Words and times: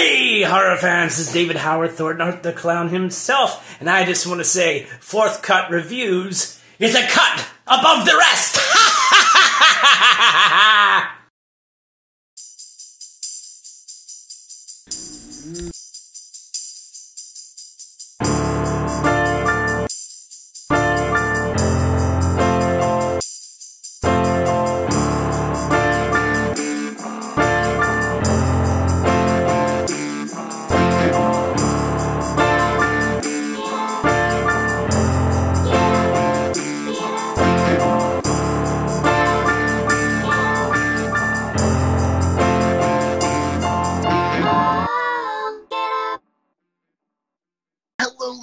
Hey, 0.00 0.40
horror 0.40 0.78
fans, 0.78 1.18
this 1.18 1.28
is 1.28 1.34
David 1.34 1.56
Howard 1.56 1.90
Thornton, 1.90 2.40
the 2.40 2.54
clown 2.54 2.88
himself, 2.88 3.78
and 3.80 3.90
I 3.90 4.06
just 4.06 4.26
want 4.26 4.40
to 4.40 4.46
say, 4.46 4.84
Fourth 4.98 5.42
Cut 5.42 5.70
Reviews 5.70 6.58
is 6.78 6.94
a 6.94 7.06
cut 7.06 7.46
above 7.66 8.06
the 8.06 8.16
rest! 8.16 8.56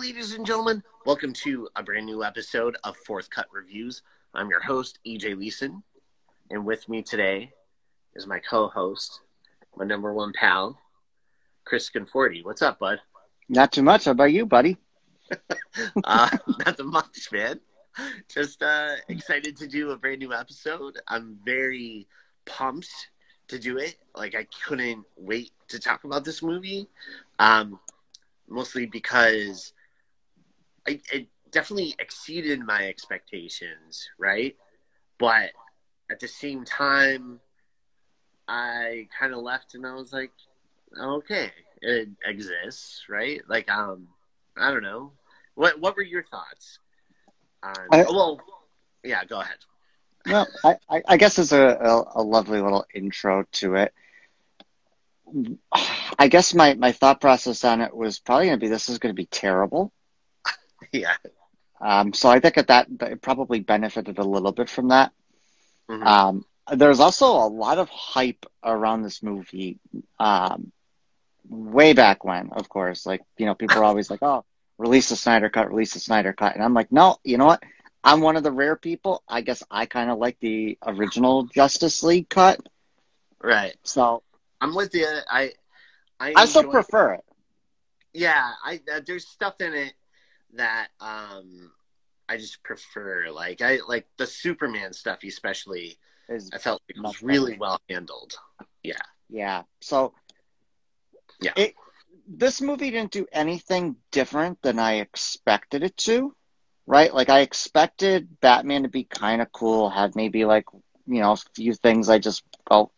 ladies 0.08 0.32
and 0.32 0.46
gentlemen. 0.46 0.82
Welcome 1.06 1.34
to 1.34 1.68
a 1.76 1.84
brand 1.84 2.06
new 2.06 2.24
episode 2.24 2.78
of 2.86 2.96
Fourth 2.96 3.30
Cut 3.30 3.46
Reviews. 3.52 4.04
I'm 4.34 4.50
your 4.50 4.62
host, 4.62 5.00
EJ 5.06 5.38
Leeson, 5.38 5.84
and 6.50 6.66
with 6.66 6.88
me 6.88 7.04
today 7.04 7.52
is 8.16 8.26
my 8.26 8.40
co-host, 8.40 9.20
my 9.76 9.84
number 9.84 10.14
one 10.14 10.32
pal, 10.32 10.80
Chris 11.66 11.90
Conforti. 11.90 12.42
What's 12.42 12.62
up, 12.62 12.80
bud? 12.80 13.02
Not 13.50 13.74
too 13.74 13.84
much. 13.84 14.06
How 14.06 14.12
about 14.12 14.32
you, 14.32 14.46
buddy? 14.46 14.78
Uh, 16.06 16.30
not 16.66 16.78
too 16.78 16.86
much, 16.86 17.30
man. 17.34 17.60
Just 18.34 18.64
uh, 18.64 18.94
excited 19.10 19.58
to 19.58 19.68
do 19.68 19.92
a 19.92 19.98
brand 19.98 20.20
new 20.20 20.32
episode. 20.32 21.00
I'm 21.10 21.38
very 21.44 22.08
pumped 22.46 23.10
to 23.50 23.60
do 23.60 23.78
it. 23.78 23.98
Like 24.16 24.36
I 24.36 24.48
couldn't 24.66 25.04
wait 25.18 25.52
to 25.68 25.80
talk 25.80 26.06
about 26.06 26.24
this 26.24 26.42
movie. 26.42 26.88
Um, 27.40 27.82
mostly 28.48 28.86
because 28.86 29.74
I, 30.88 31.00
it 31.12 31.28
definitely 31.52 31.96
exceeded 32.00 32.60
my 32.62 32.88
expectations, 32.88 34.10
right? 34.18 34.56
But 35.18 35.52
at 36.10 36.20
the 36.20 36.28
same 36.28 36.64
time, 36.64 37.40
I 38.48 39.08
kind 39.20 39.34
of 39.34 39.42
left 39.42 39.76
and 39.76 39.86
I 39.86 39.94
was 39.96 40.14
like, 40.14 40.32
okay, 40.98 41.52
it 41.82 42.10
exists, 42.26 43.04
right? 43.10 43.42
Like, 43.48 43.70
um, 43.70 44.08
I 44.58 44.72
don't 44.72 44.84
know. 44.84 45.12
What 45.56 45.80
What 45.80 45.96
were 45.96 46.04
your 46.04 46.24
thoughts? 46.24 46.80
On, 47.64 47.74
I- 47.92 48.04
well, 48.04 48.40
yeah, 49.04 49.26
go 49.26 49.42
ahead. 49.42 49.58
Well, 50.26 50.48
I, 50.64 50.78
I, 50.90 51.04
I 51.08 51.18
guess 51.18 51.40
it's 51.40 51.54
a, 51.54 51.62
a, 51.62 52.22
a 52.22 52.22
lovely 52.22 52.60
little 52.62 52.86
intro 52.94 53.46
to 53.54 53.76
it. 53.76 53.94
I 56.20 56.28
guess 56.28 56.54
my, 56.54 56.74
my 56.76 56.92
thought 56.92 57.22
process 57.22 57.64
on 57.64 57.82
it 57.82 57.96
was 57.96 58.20
probably 58.20 58.48
going 58.48 58.60
to 58.60 58.64
be 58.66 58.70
this 58.70 58.90
is 58.90 59.00
going 59.00 59.14
to 59.14 59.20
be 59.20 59.26
terrible. 59.26 59.92
Yeah. 60.94 61.16
Um, 61.80 62.14
so 62.14 62.30
I 62.30 62.40
think 62.40 62.56
that, 62.56 62.68
that 62.68 63.12
it 63.12 63.22
probably 63.22 63.60
benefited 63.60 64.18
a 64.18 64.24
little 64.24 64.52
bit 64.52 64.70
from 64.70 64.90
that. 64.90 65.12
Mhm. 65.90 66.06
Um, 66.06 66.46
there's 66.72 67.00
also 67.00 67.28
a 67.28 67.48
lot 67.48 67.78
of 67.78 67.90
hype 67.90 68.46
around 68.64 69.04
this 69.04 69.22
movie. 69.24 69.80
Um, 70.20 70.72
way 71.50 71.94
back 71.94 72.24
when, 72.24 72.52
of 72.52 72.70
course, 72.70 73.06
like, 73.06 73.22
you 73.38 73.46
know, 73.46 73.56
people 73.56 73.80
are 73.80 73.84
always 73.92 74.10
like, 74.10 74.22
oh, 74.22 74.46
release 74.78 75.10
the 75.10 75.16
Snyder 75.16 75.50
cut, 75.50 75.70
release 75.70 75.94
the 75.94 76.00
Snyder 76.00 76.34
cut. 76.34 76.56
And 76.56 76.64
I'm 76.64 76.74
like, 76.74 76.92
no, 76.92 77.18
you 77.24 77.38
know 77.38 77.46
what? 77.46 77.64
I'm 78.04 78.22
one 78.22 78.38
of 78.38 78.44
the 78.44 78.52
rare 78.52 78.76
people. 78.76 79.24
I 79.28 79.42
guess 79.42 79.64
I 79.70 79.86
kind 79.86 80.10
of 80.10 80.18
like 80.20 80.40
the 80.40 80.78
original 80.86 81.44
Justice 81.44 82.04
League 82.04 82.30
cut. 82.30 82.60
right. 83.42 83.76
So 83.84 84.24
I'm 84.62 84.76
with 84.76 84.94
you. 84.96 85.08
I 85.30 85.54
I, 86.20 86.34
I 86.36 86.46
still 86.46 86.64
prefer 86.64 87.14
it. 87.16 87.24
yeah 88.14 88.52
i 88.64 88.80
uh, 88.94 89.02
there's 89.06 89.28
stuff 89.28 89.60
in 89.62 89.74
it 89.74 89.94
that 90.54 90.88
um 91.02 91.72
i 92.30 92.38
just 92.38 92.64
prefer 92.64 93.30
like 93.32 93.62
i 93.62 93.80
like 93.88 94.08
the 94.18 94.26
superman 94.28 94.94
stuff 94.94 95.20
especially 95.24 95.98
Is 96.30 96.50
i 96.54 96.58
felt 96.58 96.82
it 96.88 96.96
was 97.02 97.22
really 97.22 97.52
better. 97.54 97.60
well 97.62 97.82
handled 97.90 98.36
yeah. 98.84 98.96
Yeah. 99.30 99.64
So 99.82 100.14
Yeah. 101.42 101.52
It, 101.58 101.76
this 102.28 102.62
movie 102.62 102.92
didn't 102.92 103.12
do 103.12 103.26
anything 103.32 103.98
different 104.12 104.62
than 104.62 104.80
I 104.80 104.96
expected 104.96 105.84
it 105.84 105.96
to, 105.98 106.34
right? 106.86 107.14
Like 107.14 107.30
I 107.30 107.42
expected 107.42 108.40
Batman 108.42 108.84
to 108.84 108.90
be 108.90 109.04
kind 109.04 109.42
of 109.42 109.52
cool, 109.52 109.90
have 109.90 110.16
maybe 110.16 110.46
like 110.46 110.66
you 111.06 111.22
know 111.22 111.34
a 111.34 111.38
few 111.56 111.74
things 111.74 112.10
I 112.10 112.20
just 112.20 112.44
go, 112.70 112.92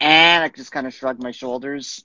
and 0.00 0.44
I 0.44 0.48
just 0.48 0.72
kind 0.72 0.86
of 0.86 0.94
shrugged 0.94 1.22
my 1.22 1.32
shoulders. 1.32 2.04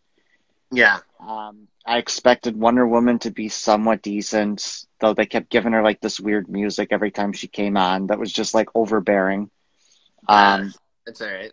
Yeah 0.71 0.99
Um, 1.19 1.67
I 1.85 1.97
expected 1.97 2.57
Wonder 2.57 2.85
Woman 2.87 3.19
to 3.19 3.31
be 3.31 3.49
somewhat 3.49 4.01
decent, 4.01 4.85
though 4.99 5.13
they 5.13 5.25
kept 5.25 5.49
giving 5.49 5.73
her 5.73 5.81
like 5.81 5.99
this 6.01 6.19
weird 6.19 6.47
music 6.49 6.89
every 6.91 7.11
time 7.11 7.33
she 7.33 7.47
came 7.47 7.77
on 7.77 8.07
that 8.07 8.19
was 8.19 8.31
just 8.31 8.53
like 8.53 8.69
overbearing. 8.75 9.49
Um, 10.27 10.73
that's 11.05 11.21
all 11.21 11.27
right 11.27 11.51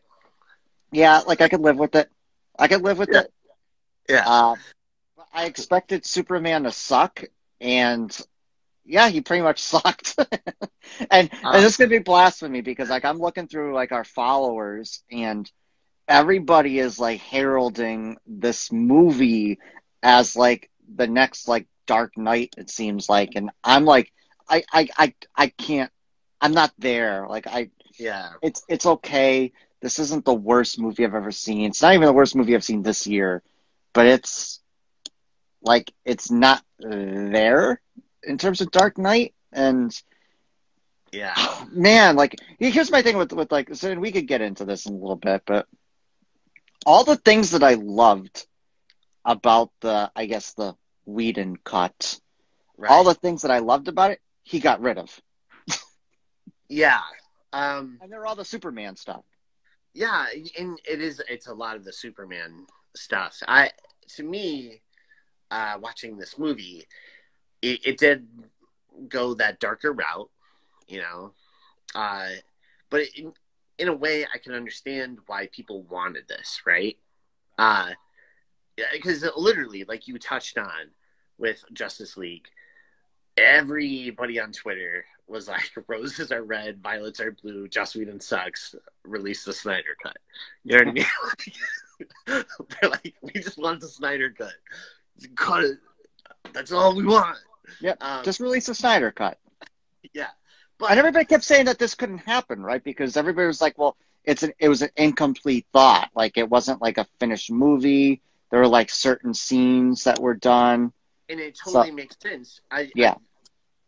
yeah, 0.93 1.21
like 1.27 1.41
I 1.41 1.49
could 1.49 1.61
live 1.61 1.77
with 1.77 1.95
it. 1.95 2.09
I 2.59 2.69
could 2.69 2.83
live 2.83 2.99
with 2.99 3.13
Yeah. 3.13 3.21
it. 3.21 3.33
yeah 4.09 4.25
Uh, 4.25 4.57
I 5.33 5.47
expected 5.47 6.05
Superman 6.07 6.65
to 6.65 6.73
suck, 6.73 7.23
and 7.61 8.17
yeah, 8.85 9.09
he 9.09 9.21
pretty 9.21 9.43
much 9.43 9.61
sucked. 9.63 10.17
and, 11.11 11.31
Um, 11.43 11.55
and 11.55 11.65
this 11.65 11.77
could 11.77 11.91
be 11.91 11.99
blasphemy 11.99 12.61
because 12.61 12.91
like 12.91 13.05
I'm 13.05 13.19
looking 13.19 13.49
through 13.49 13.75
like 13.75 13.93
our 13.93 14.05
followers, 14.05 15.03
and 15.11 15.51
everybody 16.09 16.79
is 16.79 16.99
like 16.99 17.21
heralding 17.21 18.17
this 18.27 18.71
movie 18.73 19.59
as 20.03 20.37
like 20.37 20.71
the 20.95 21.07
next 21.07 21.49
like 21.49 21.67
Dark 21.87 22.17
Knight. 22.17 22.55
It 22.57 22.71
seems 22.71 23.09
like, 23.09 23.33
and 23.37 23.51
I'm 23.63 23.85
like, 23.85 24.13
I 24.49 24.65
I 24.73 24.89
I, 24.97 25.15
I 25.37 25.47
can't. 25.49 25.91
I'm 26.41 26.53
not 26.53 26.73
there. 26.79 27.27
Like 27.29 27.47
I, 27.47 27.71
yeah 27.99 28.33
it's 28.43 28.63
it's 28.69 28.87
okay. 28.87 29.53
This 29.81 29.99
isn't 29.99 30.25
the 30.25 30.35
worst 30.35 30.79
movie 30.79 31.05
I've 31.05 31.15
ever 31.15 31.33
seen. 31.33 31.71
It's 31.71 31.83
not 31.83 31.95
even 31.95 32.07
the 32.07 32.13
worst 32.13 32.35
movie 32.35 32.55
I've 32.55 32.65
seen 32.65 32.83
this 32.83 33.07
year, 33.07 33.43
but 33.93 34.07
it's 34.07 34.61
like 35.63 35.93
it's 36.05 36.31
not 36.31 36.63
there 36.79 37.81
in 38.23 38.39
terms 38.39 38.61
of 38.61 38.71
Dark 38.71 38.99
Knight. 38.99 39.35
And 39.53 39.95
yeah 41.13 41.35
man, 41.71 42.17
like 42.17 42.37
here's 42.59 42.91
my 42.91 43.03
thing 43.03 43.17
with 43.17 43.33
with 43.33 43.53
like 43.53 43.75
so 43.75 43.95
we 43.95 44.13
could 44.13 44.27
get 44.29 44.43
into 44.43 44.65
this 44.65 44.87
in 44.87 44.95
a 44.95 44.99
little 44.99 45.17
bit, 45.17 45.43
but 45.47 45.67
all 46.87 47.05
the 47.05 47.17
things 47.17 47.51
that 47.53 47.63
I 47.63 47.75
loved 47.75 48.47
about 49.25 49.71
the 49.81 50.11
I 50.15 50.27
guess 50.27 50.53
the 50.55 50.75
Whedon 51.07 51.57
cut, 51.65 52.21
right. 52.77 52.91
all 52.91 53.05
the 53.05 53.15
things 53.15 53.43
that 53.43 53.51
I 53.51 53.59
loved 53.59 53.89
about 53.89 54.11
it, 54.13 54.21
he 54.43 54.61
got 54.61 54.81
rid 54.81 54.99
of, 54.99 55.21
yeah 56.69 57.01
um 57.53 57.99
and 58.01 58.11
they're 58.13 58.27
all 58.27 58.37
the 58.37 58.45
Superman 58.45 58.97
stuff. 58.97 59.25
yeah 59.95 60.27
and 60.59 60.79
it 60.89 61.01
is 61.01 61.23
it's 61.29 61.47
a 61.47 61.55
lot 61.55 61.77
of 61.77 61.85
the 61.85 61.93
superman 61.93 62.67
stuff. 62.97 63.39
I 63.47 63.71
to 64.17 64.23
me 64.23 64.81
uh 65.51 65.77
watching 65.81 66.17
this 66.17 66.39
movie 66.39 66.87
it, 67.63 67.81
it 67.87 67.99
did 67.99 68.27
go 69.09 69.35
that 69.35 69.61
darker 69.61 69.93
route 69.93 70.31
you 70.89 71.01
know? 71.01 71.33
Uh 71.95 72.29
but 72.91 73.03
in, 73.17 73.33
in 73.79 73.89
a 73.89 73.93
way 73.95 74.25
i 74.35 74.39
can 74.39 74.53
understand 74.53 75.19
why 75.27 75.49
people 75.53 75.83
wanted 75.83 76.27
this 76.29 76.63
right? 76.67 76.97
Uh 77.59 77.91
because 78.93 79.25
literally 79.37 79.85
like 79.85 80.09
you 80.09 80.19
touched 80.19 80.59
on 80.59 80.91
with 81.39 81.65
justice 81.73 82.17
league 82.17 82.47
everybody 83.37 84.41
on 84.41 84.53
twitter 84.53 85.05
was 85.27 85.49
like 85.49 85.71
roses 85.89 86.33
are 86.33 86.43
red 86.43 86.83
violets 86.83 87.21
are 87.21 87.33
blue 87.43 87.69
joss 87.69 87.95
whedon 87.95 88.21
sucks 88.21 88.75
release 89.05 89.45
the 89.45 89.53
snyder 89.53 89.97
cut. 90.03 90.17
You 90.65 90.79
know 90.79 90.85
what 90.85 90.89
i 90.89 90.93
mean? 90.93 91.07
They're 92.81 92.91
like 92.91 93.15
we 93.23 93.31
just 93.33 93.59
want 93.59 93.81
the 93.81 93.89
snyder 93.89 94.31
cut. 94.31 94.53
Cut 95.37 95.65
it. 95.65 95.79
That's 96.53 96.73
all 96.73 96.95
we 96.97 97.05
want. 97.05 97.39
Yep. 97.81 97.99
um, 98.03 98.25
Just 98.25 98.41
release 98.41 98.67
the 98.67 98.75
Snyder 98.75 99.11
cut. 99.11 99.39
yeah 100.13 100.29
And 100.87 100.99
everybody 100.99 101.25
kept 101.25 101.45
saying 101.45 101.67
that 101.67 101.79
this 101.79 101.95
couldn't 101.95 102.19
happen, 102.19 102.63
right? 102.63 102.83
Because 102.83 103.17
everybody 103.17 103.47
was 103.47 103.61
like, 103.61 103.77
well, 103.79 103.97
it's 104.25 104.43
an 104.43 104.53
it 104.59 104.69
was 104.69 104.83
an 104.83 104.91
incomplete 104.97 105.67
thought. 105.73 106.11
Like 106.15 106.37
it 106.39 106.49
wasn't 106.49 106.81
like 106.83 106.99
a 106.99 107.07
finished 107.21 107.51
movie. 107.51 108.21
There 108.51 108.61
were 108.61 108.69
like 108.69 108.91
certain 108.91 109.35
scenes 109.35 110.05
that 110.05 110.19
were 110.21 110.35
done. 110.35 110.93
and 111.29 111.41
it 111.41 111.59
totally 111.63 111.91
makes 111.91 112.17
sense. 112.21 112.61
I 112.71 112.91
Yeah. 112.95 113.13
I- 113.13 113.17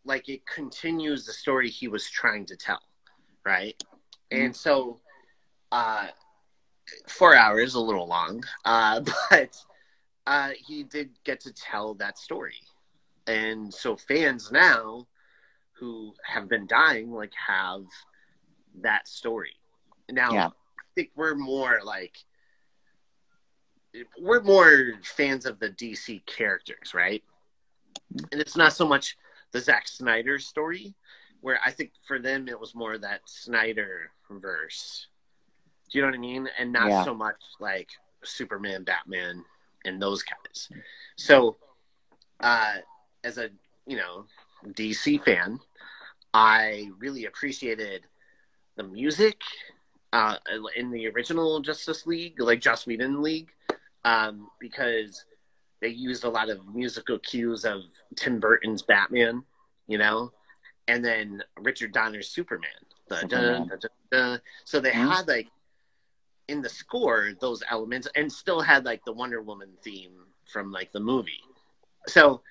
like 0.05 0.29
it 0.29 0.45
continues 0.45 1.25
the 1.25 1.33
story 1.33 1.69
he 1.69 1.87
was 1.89 2.09
trying 2.09 2.45
to 2.45 2.55
tell, 2.55 2.81
right? 3.45 3.75
And 4.31 4.55
so, 4.55 5.01
uh, 5.71 6.07
four 7.07 7.35
hours 7.35 7.75
a 7.75 7.79
little 7.81 8.07
long, 8.07 8.41
uh, 8.63 9.01
but 9.29 9.57
uh, 10.25 10.51
he 10.65 10.83
did 10.83 11.09
get 11.25 11.41
to 11.41 11.51
tell 11.51 11.93
that 11.95 12.17
story, 12.17 12.55
and 13.27 13.73
so 13.73 13.97
fans 13.97 14.49
now 14.51 15.05
who 15.79 16.13
have 16.23 16.47
been 16.49 16.67
dying 16.67 17.11
like 17.11 17.33
have 17.47 17.83
that 18.81 19.07
story. 19.07 19.55
Now, 20.09 20.33
Yeah. 20.33 20.47
I 20.47 20.83
think 20.95 21.11
we're 21.15 21.35
more 21.35 21.79
like 21.83 22.17
we're 24.19 24.41
more 24.41 24.93
fans 25.03 25.45
of 25.45 25.59
the 25.59 25.69
DC 25.69 26.23
characters, 26.25 26.93
right? 26.93 27.23
And 28.31 28.39
it's 28.41 28.55
not 28.55 28.73
so 28.73 28.87
much 28.87 29.17
the 29.51 29.59
Zack 29.59 29.87
Snyder 29.87 30.37
story, 30.39 30.93
where 31.41 31.59
I 31.65 31.71
think 31.71 31.91
for 32.05 32.19
them 32.19 32.47
it 32.47 32.59
was 32.59 32.75
more 32.75 32.97
that 32.97 33.21
Snyder 33.25 34.11
verse. 34.29 35.07
Do 35.89 35.97
you 35.97 36.01
know 36.03 36.09
what 36.09 36.15
I 36.17 36.19
mean? 36.19 36.49
And 36.59 36.71
not 36.71 36.89
Yeah. 36.89 37.03
so 37.03 37.13
much 37.13 37.41
like 37.59 37.89
Superman, 38.23 38.83
Batman, 38.83 39.43
and 39.85 40.01
those 40.01 40.23
guys. 40.23 40.69
So, 41.15 41.57
uh, 42.39 42.77
as 43.23 43.37
a 43.37 43.49
you 43.85 43.97
know 43.97 44.27
DC 44.65 45.23
fan, 45.23 45.59
I 46.33 46.89
really 46.99 47.25
appreciated 47.25 48.03
the 48.75 48.83
music 48.83 49.41
uh, 50.13 50.37
in 50.75 50.91
the 50.91 51.07
original 51.09 51.59
Justice 51.59 52.05
League, 52.05 52.39
like 52.39 52.61
Joss 52.61 52.85
Whedon 52.85 53.21
League, 53.21 53.49
um, 54.05 54.49
because 54.59 55.25
they 55.81 55.89
used 55.89 56.23
a 56.23 56.29
lot 56.29 56.49
of 56.49 56.65
musical 56.73 57.19
cues 57.19 57.65
of 57.65 57.81
Tim 58.15 58.39
Burton's 58.39 58.81
Batman, 58.81 59.43
you 59.87 59.97
know, 59.97 60.31
and 60.87 61.03
then 61.03 61.43
Richard 61.59 61.91
Donner's 61.91 62.29
Superman. 62.29 62.69
The 63.09 63.25
dun, 63.27 63.67
dun, 63.67 63.89
dun. 64.11 64.41
So 64.65 64.79
they 64.79 64.91
Mhm. 64.91 65.15
had 65.15 65.27
like 65.27 65.47
in 66.47 66.61
the 66.61 66.69
score 66.69 67.33
those 67.39 67.61
elements, 67.69 68.07
and 68.15 68.31
still 68.31 68.61
had 68.61 68.85
like 68.85 69.03
the 69.05 69.11
Wonder 69.11 69.41
Woman 69.41 69.69
theme 69.83 70.25
from 70.45 70.71
like 70.71 70.91
the 70.93 70.99
movie. 70.99 71.43
So 72.07 72.41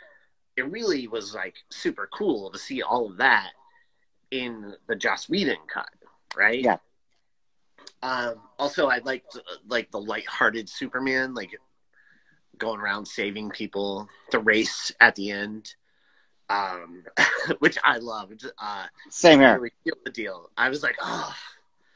it 0.56 0.70
really 0.70 1.06
was 1.06 1.34
like 1.34 1.54
super 1.70 2.08
cool 2.12 2.50
to 2.50 2.58
see 2.58 2.82
all 2.82 3.10
of 3.10 3.18
that 3.18 3.50
in 4.30 4.74
the 4.88 4.96
Joss 4.96 5.28
Whedon 5.28 5.58
cut, 5.72 5.88
right? 6.36 6.62
Yeah. 6.62 6.78
Um, 8.02 8.36
also, 8.58 8.88
I 8.88 8.98
liked 8.98 9.38
like 9.68 9.90
the 9.90 10.00
lighthearted 10.00 10.68
Superman, 10.68 11.34
like 11.34 11.50
going 12.58 12.80
around 12.80 13.06
saving 13.06 13.50
people, 13.50 14.08
the 14.30 14.38
race 14.38 14.92
at 15.00 15.14
the 15.14 15.30
end, 15.30 15.74
um, 16.48 17.04
which 17.58 17.78
I 17.84 17.98
loved. 17.98 18.46
Uh, 18.58 18.86
Same 19.10 19.40
here. 19.40 19.58
really 19.58 19.72
the 20.04 20.10
deal. 20.10 20.50
I 20.56 20.68
was 20.68 20.82
like, 20.82 20.96
oh, 21.00 21.34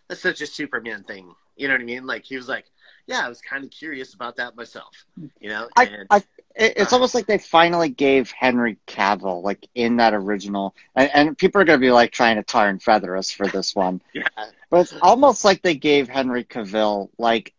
that's 0.09 0.21
such 0.21 0.41
a 0.41 0.47
Superman 0.47 1.05
thing. 1.05 1.35
You 1.57 1.69
know 1.69 1.75
what 1.75 1.83
I 1.83 1.85
mean? 1.85 2.07
Like 2.07 2.25
he 2.25 2.37
was 2.37 2.49
like, 2.49 2.67
yeah, 3.07 3.25
I 3.25 3.29
was 3.29 3.41
kind 3.41 3.65
of 3.65 3.71
curious 3.71 4.15
about 4.15 4.37
that 4.37 4.57
myself. 4.57 5.07
You 5.41 5.49
know, 5.51 5.69
and 5.81 6.09
I, 6.11 6.19
it- 6.57 6.75
it's 6.77 6.93
uh, 6.93 6.93
almost 6.93 7.15
like 7.15 7.27
they 7.27 7.39
finally 7.39 7.89
gave 7.89 8.31
Henry 8.33 8.79
Cavill, 8.87 9.43
like 9.43 9.67
in 9.75 9.97
that 9.97 10.15
original, 10.15 10.75
and, 10.95 11.11
and 11.15 11.39
people 11.39 11.61
are 11.61 11.65
going 11.65 11.79
to 11.79 11.85
be 11.87 11.91
like 11.93 12.13
trying 12.13 12.37
to 12.37 12.43
tar 12.43 12.69
and 12.69 12.83
feather 12.83 13.17
us 13.17 13.31
for 13.31 13.49
this 13.49 13.75
one, 13.75 14.01
yeah, 14.15 14.23
but 14.71 14.81
it's 14.81 14.95
almost 15.01 15.45
like 15.45 15.63
they 15.63 15.75
gave 15.75 16.09
Henry 16.09 16.45
Cavill 16.45 17.09
like 17.19 17.53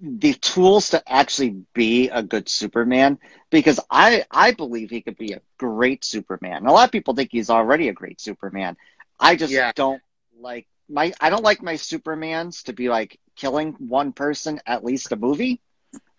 the 0.00 0.34
tools 0.34 0.90
to 0.90 1.02
actually 1.12 1.64
be 1.74 2.08
a 2.08 2.22
good 2.22 2.48
Superman 2.48 3.18
because 3.50 3.80
I 3.90 4.24
I 4.30 4.52
believe 4.52 4.90
he 4.90 5.02
could 5.02 5.16
be 5.18 5.32
a 5.32 5.40
great 5.58 6.04
Superman. 6.04 6.66
A 6.66 6.72
lot 6.72 6.86
of 6.86 6.92
people 6.92 7.14
think 7.14 7.30
he's 7.32 7.50
already 7.50 7.88
a 7.88 7.92
great 7.92 8.20
Superman. 8.20 8.76
I 9.18 9.36
just 9.36 9.54
Yeah. 9.54 9.72
don't 9.74 10.02
like 10.38 10.66
my 10.90 11.12
I 11.20 11.30
don't 11.30 11.44
like 11.44 11.62
my 11.62 11.74
Supermans 11.74 12.64
to 12.64 12.72
be 12.72 12.88
like 12.88 13.18
killing 13.36 13.74
one 13.78 14.12
person 14.12 14.60
at 14.66 14.84
least 14.84 15.12
a 15.12 15.16
movie, 15.16 15.60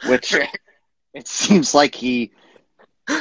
which 0.03 0.33
it 1.13 1.27
seems 1.27 1.73
like 1.75 1.95
he 1.95 2.31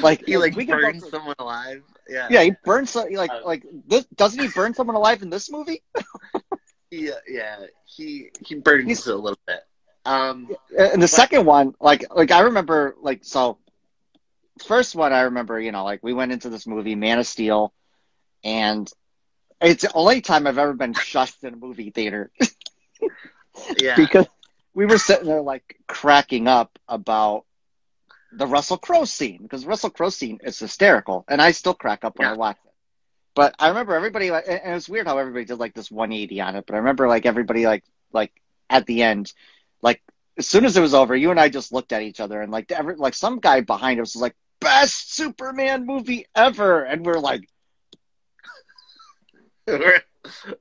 like 0.02 0.22
he 0.26 0.36
like 0.38 0.56
we 0.56 0.66
burns 0.66 1.00
through- 1.00 1.10
someone 1.10 1.34
alive. 1.38 1.82
Yeah, 2.08 2.28
yeah 2.30 2.42
he 2.42 2.52
burns 2.64 2.90
so, 2.90 3.04
like 3.10 3.30
Uh, 3.30 3.40
like 3.44 3.64
this 3.86 4.06
doesn't 4.16 4.40
he 4.40 4.48
burn 4.48 4.74
someone 4.74 4.96
alive 4.96 5.22
in 5.22 5.30
this 5.30 5.50
movie 5.50 5.82
yeah, 6.90 7.12
yeah. 7.28 7.56
He 7.84 8.30
he 8.46 8.56
burns 8.56 8.86
He's- 8.86 9.06
a 9.06 9.14
little 9.16 9.38
bit. 9.46 9.60
Um, 10.06 10.48
and 10.78 11.02
the 11.02 11.08
second 11.08 11.44
one 11.44 11.74
like 11.80 12.04
like 12.14 12.30
i 12.30 12.40
remember 12.40 12.96
like 13.02 13.22
so 13.22 13.58
first 14.66 14.94
one 14.94 15.12
i 15.12 15.22
remember 15.22 15.60
you 15.60 15.72
know 15.72 15.84
like 15.84 16.00
we 16.02 16.12
went 16.14 16.32
into 16.32 16.48
this 16.48 16.66
movie 16.66 16.94
man 16.94 17.18
of 17.18 17.26
steel 17.26 17.72
and 18.44 18.90
it's 19.60 19.82
the 19.82 19.92
only 19.92 20.20
time 20.20 20.46
i've 20.46 20.58
ever 20.58 20.74
been 20.74 20.94
shushed 20.94 21.42
in 21.44 21.54
a 21.54 21.56
movie 21.56 21.90
theater. 21.90 22.30
Yeah, 23.80 23.96
because 23.96 24.26
we 24.74 24.86
were 24.86 24.98
sitting 24.98 25.26
there 25.26 25.40
like 25.42 25.76
cracking 25.86 26.46
up 26.48 26.78
about 26.88 27.44
the 28.32 28.46
russell 28.46 28.78
crowe 28.78 29.04
scene 29.04 29.42
because 29.42 29.66
russell 29.66 29.90
crowe 29.90 30.08
scene 30.10 30.38
is 30.42 30.58
hysterical 30.58 31.24
and 31.28 31.40
i 31.40 31.50
still 31.50 31.74
crack 31.74 32.04
up 32.04 32.18
when 32.18 32.28
i 32.28 32.32
watch 32.32 32.56
it. 32.64 32.72
But 33.34 33.54
i 33.58 33.68
remember 33.68 33.94
everybody 33.94 34.30
like 34.30 34.44
and 34.48 34.60
it 34.64 34.74
was 34.74 34.88
weird 34.88 35.06
how 35.06 35.18
everybody 35.18 35.44
did 35.44 35.58
like 35.58 35.74
this 35.74 35.90
180 35.90 36.40
on 36.40 36.56
it 36.56 36.64
but 36.66 36.74
i 36.74 36.78
remember 36.78 37.08
like 37.08 37.26
everybody 37.26 37.66
like 37.66 37.84
like 38.12 38.32
at 38.68 38.86
the 38.86 39.02
end 39.02 39.32
like 39.82 40.02
as 40.38 40.46
soon 40.46 40.64
as 40.64 40.76
it 40.76 40.80
was 40.80 40.94
over 40.94 41.14
you 41.16 41.30
and 41.30 41.40
i 41.40 41.48
just 41.48 41.72
looked 41.72 41.92
at 41.92 42.02
each 42.02 42.20
other 42.20 42.40
and 42.40 42.52
like 42.52 42.70
every 42.70 42.96
like 42.96 43.14
some 43.14 43.38
guy 43.40 43.60
behind 43.60 44.00
us 44.00 44.14
was 44.14 44.22
like 44.22 44.36
best 44.60 45.14
superman 45.14 45.86
movie 45.86 46.26
ever 46.34 46.82
and 46.84 47.04
we're 47.04 47.18
like 47.18 47.48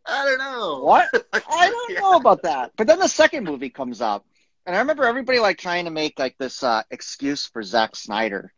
I 0.06 0.26
don't 0.26 0.38
know. 0.40 0.80
what 0.84 1.10
I 1.34 1.70
don't 1.70 1.94
Yeah. 1.94 2.00
know 2.00 2.14
about 2.14 2.44
that. 2.44 2.72
But 2.78 2.88
then 2.88 3.00
the 3.00 3.08
second 3.08 3.44
movie 3.44 3.70
comes 3.70 4.02
up, 4.02 4.26
and 4.66 4.76
I 4.76 4.80
remember 4.80 5.06
everybody 5.06 5.40
like 5.40 5.58
trying 5.58 5.86
to 5.86 5.92
make 5.92 6.20
like 6.20 6.38
this 6.38 6.64
uh, 6.64 6.84
excuse 6.92 7.46
for 7.48 7.62
Zack 7.64 7.96
Snyder, 7.96 8.54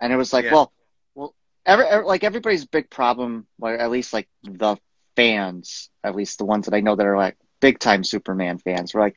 and 0.00 0.12
it 0.12 0.16
was 0.16 0.32
like, 0.32 0.44
Yeah. 0.46 0.52
well, 0.52 0.72
well, 1.14 1.34
every, 1.66 1.86
every- 1.86 2.06
like 2.06 2.24
everybody's 2.24 2.64
big 2.66 2.90
problem, 2.90 3.46
or 3.60 3.74
at 3.74 3.90
least 3.90 4.12
like 4.12 4.28
the 4.44 4.76
fans, 5.16 5.90
at 6.04 6.14
least 6.14 6.38
the 6.38 6.44
ones 6.44 6.66
that 6.66 6.74
I 6.74 6.80
know 6.80 6.94
that 6.96 7.06
are 7.06 7.16
like 7.16 7.36
big 7.60 7.78
time 7.78 8.04
Superman 8.04 8.58
fans, 8.58 8.94
were 8.94 9.00
like, 9.00 9.16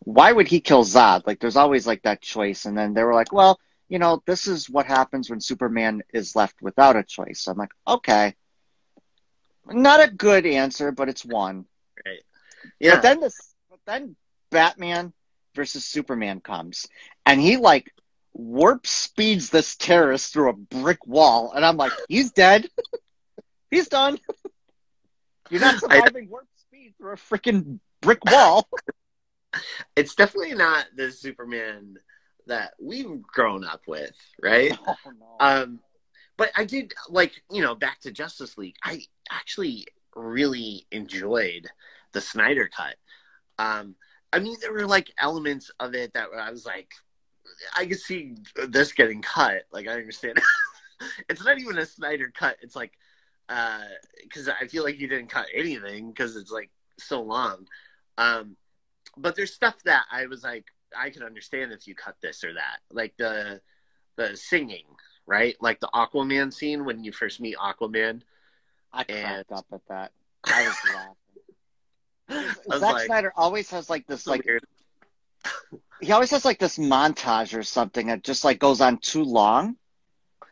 why 0.00 0.32
would 0.32 0.48
he 0.48 0.60
kill 0.60 0.84
Zod? 0.84 1.26
Like, 1.26 1.38
there's 1.40 1.56
always 1.56 1.86
like 1.86 2.02
that 2.02 2.20
choice, 2.20 2.64
and 2.64 2.76
then 2.76 2.94
they 2.94 3.02
were 3.04 3.14
like, 3.14 3.32
well, 3.32 3.58
you 3.88 3.98
know, 3.98 4.22
this 4.26 4.46
is 4.46 4.68
what 4.68 4.86
happens 4.86 5.30
when 5.30 5.40
Superman 5.40 6.02
is 6.12 6.36
left 6.36 6.60
without 6.60 6.96
a 6.96 7.02
choice. 7.02 7.46
I'm 7.48 7.56
like, 7.56 7.72
okay. 7.86 8.34
Not 9.70 10.06
a 10.06 10.10
good 10.10 10.46
answer, 10.46 10.92
but 10.92 11.08
it's 11.08 11.24
one. 11.24 11.66
Right. 12.04 12.22
Yeah. 12.78 12.96
But 12.96 13.02
then 13.02 13.20
this, 13.20 13.54
but 13.70 13.80
then 13.86 14.16
Batman 14.50 15.12
versus 15.54 15.84
Superman 15.84 16.40
comes, 16.40 16.86
and 17.26 17.40
he 17.40 17.56
like 17.56 17.92
warp 18.32 18.86
speeds 18.86 19.50
this 19.50 19.76
terrorist 19.76 20.32
through 20.32 20.50
a 20.50 20.54
brick 20.54 21.06
wall, 21.06 21.52
and 21.52 21.64
I'm 21.64 21.76
like, 21.76 21.92
he's 22.08 22.30
dead. 22.32 22.68
he's 23.70 23.88
done. 23.88 24.18
You're 25.50 25.60
not 25.60 25.80
surviving 25.80 26.28
warp 26.28 26.46
speed 26.56 26.94
through 26.98 27.12
a 27.12 27.16
freaking 27.16 27.80
brick 28.02 28.24
wall. 28.30 28.68
it's 29.96 30.14
definitely 30.14 30.54
not 30.54 30.86
the 30.94 31.10
Superman 31.10 31.96
that 32.46 32.74
we've 32.80 33.22
grown 33.22 33.64
up 33.64 33.82
with, 33.86 34.14
right? 34.42 34.76
oh, 34.86 34.96
no. 35.06 35.36
Um, 35.40 35.80
but 36.38 36.50
I 36.56 36.64
did 36.64 36.94
like 37.10 37.42
you 37.50 37.60
know 37.60 37.74
back 37.74 38.00
to 38.00 38.10
Justice 38.10 38.56
League. 38.56 38.76
I 38.82 39.02
actually 39.30 39.86
really 40.16 40.86
enjoyed 40.90 41.66
the 42.12 42.22
Snyder 42.22 42.70
cut. 42.74 42.94
Um, 43.58 43.96
I 44.32 44.38
mean, 44.38 44.56
there 44.60 44.72
were 44.72 44.86
like 44.86 45.12
elements 45.20 45.70
of 45.80 45.94
it 45.94 46.14
that 46.14 46.28
I 46.34 46.50
was 46.50 46.64
like, 46.64 46.90
I 47.76 47.84
could 47.84 48.00
see 48.00 48.36
this 48.68 48.92
getting 48.92 49.20
cut. 49.20 49.64
Like 49.70 49.88
I 49.88 49.92
understand. 49.92 50.40
it's 51.28 51.44
not 51.44 51.58
even 51.58 51.76
a 51.76 51.84
Snyder 51.84 52.32
cut. 52.34 52.56
It's 52.62 52.76
like 52.76 52.92
because 54.22 54.48
I 54.48 54.66
feel 54.66 54.84
like 54.84 54.96
he 54.96 55.06
didn't 55.06 55.28
cut 55.28 55.46
anything 55.54 56.10
because 56.10 56.36
it's 56.36 56.50
like 56.50 56.70
so 56.98 57.22
long. 57.22 57.66
Um, 58.16 58.56
but 59.16 59.34
there's 59.34 59.54
stuff 59.54 59.76
that 59.84 60.04
I 60.10 60.26
was 60.26 60.44
like, 60.44 60.66
I 60.96 61.10
could 61.10 61.22
understand 61.22 61.72
if 61.72 61.86
you 61.86 61.94
cut 61.94 62.16
this 62.22 62.44
or 62.44 62.54
that, 62.54 62.78
like 62.90 63.14
the 63.16 63.60
the 64.16 64.36
singing, 64.36 64.84
right? 65.28 65.54
Like 65.60 65.78
the 65.78 65.90
Aquaman 65.94 66.52
scene 66.52 66.84
when 66.84 67.04
you 67.04 67.12
first 67.12 67.38
meet 67.40 67.56
Aquaman. 67.56 68.22
I 68.92 69.04
and- 69.08 69.46
cracked 69.46 69.52
up 69.52 69.66
at 69.72 69.86
that. 69.88 70.12
I 70.44 70.66
was 70.66 70.76
laughing. 70.94 71.14
I 72.70 72.78
Zack 72.78 72.92
like, 72.94 73.06
Snyder 73.06 73.32
always 73.36 73.70
has 73.70 73.88
like 73.90 74.06
this 74.06 74.24
so 74.24 74.30
like 74.32 74.44
weird. 74.44 74.62
he 76.00 76.12
always 76.12 76.30
has 76.30 76.44
like 76.44 76.58
this 76.58 76.78
montage 76.78 77.56
or 77.58 77.62
something 77.62 78.06
that 78.08 78.22
just 78.22 78.44
like 78.44 78.58
goes 78.58 78.80
on 78.80 78.98
too 78.98 79.24
long. 79.24 79.76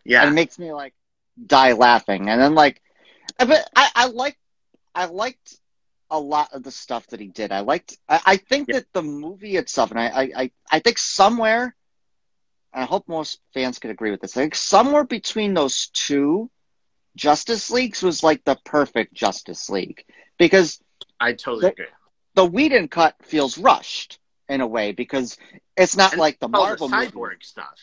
yeah, 0.05 0.23
and 0.23 0.31
it 0.31 0.35
makes 0.35 0.59
me 0.59 0.73
like 0.73 0.95
die 1.47 1.73
laughing. 1.73 2.29
And 2.29 2.41
then 2.41 2.55
like, 2.55 2.81
but 3.39 3.69
I, 3.77 3.91
I 3.95 4.07
liked, 4.07 4.39
I 4.95 5.05
liked 5.07 5.55
a 6.11 6.19
lot 6.19 6.53
of 6.53 6.63
the 6.63 6.71
stuff 6.71 7.07
that 7.09 7.21
he 7.21 7.29
did. 7.29 7.53
I 7.53 7.61
liked, 7.61 7.97
I, 8.09 8.21
I 8.27 8.37
think 8.39 8.69
Yeah. 8.69 8.77
that 8.77 8.87
the 8.93 9.03
movie 9.03 9.57
itself, 9.57 9.91
and 9.91 10.01
I, 10.01 10.31
I, 10.37 10.51
I 10.71 10.79
think 10.81 10.99
somewhere, 10.99 11.76
and 12.77 12.85
I 12.85 12.87
hope 12.87 13.09
most 13.09 13.41
fans 13.55 13.79
could 13.81 13.91
agree 13.91 14.11
with 14.13 14.21
this. 14.21 14.37
I 14.37 14.43
think 14.43 14.55
somewhere 14.55 15.03
between 15.05 15.55
those 15.55 15.89
two 15.89 16.51
Justice 17.17 17.71
Leagues 17.71 18.03
was 18.03 18.23
like 18.23 18.45
the 18.45 18.57
perfect 18.65 19.15
Justice 19.15 19.69
League 19.71 20.05
because 20.39 20.79
I 21.19 21.33
totally 21.33 21.63
the- 21.63 21.73
agree. 21.73 21.87
the 22.35 22.45
Whedon 22.47 22.89
cut 22.89 23.17
feels 23.25 23.59
rushed. 23.59 24.21
in 24.49 24.61
a 24.61 24.67
way 24.67 24.93
because 24.93 25.37
it's 25.77 25.97
not 25.97 26.13
And 26.13 26.21
like 26.21 26.39
the 26.39 26.47
Marvel 26.47 26.87
the 26.87 26.95
movie. 26.97 27.11
cyborg 27.11 27.43
stuff. 27.43 27.81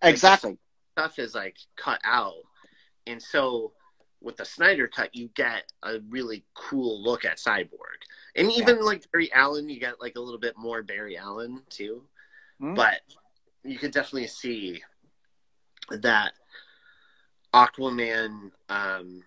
Exactly. 0.00 0.56
Stuff 0.92 1.18
is 1.18 1.34
like 1.34 1.58
cut 1.76 2.00
out, 2.04 2.42
and 3.06 3.20
so 3.22 3.74
with 4.22 4.38
the 4.38 4.46
Snyder 4.46 4.88
cut, 4.88 5.14
you 5.14 5.28
get 5.34 5.64
a 5.82 5.98
really 6.08 6.42
cool 6.54 7.02
look 7.02 7.26
at 7.26 7.36
Cyborg, 7.36 8.00
and 8.34 8.50
even 8.52 8.80
like 8.82 9.10
Barry 9.12 9.30
Allen, 9.34 9.68
you 9.68 9.78
get 9.78 10.00
like 10.00 10.16
a 10.16 10.20
little 10.20 10.40
bit 10.40 10.56
more 10.56 10.82
Barry 10.82 11.18
Allen 11.18 11.62
too. 11.68 12.02
Mhm. 12.62 12.76
But 12.76 13.02
you 13.64 13.78
could 13.78 13.92
definitely 13.92 14.26
see 14.28 14.82
that 15.90 16.32
Aquaman 17.52 18.50
um, 18.68 19.22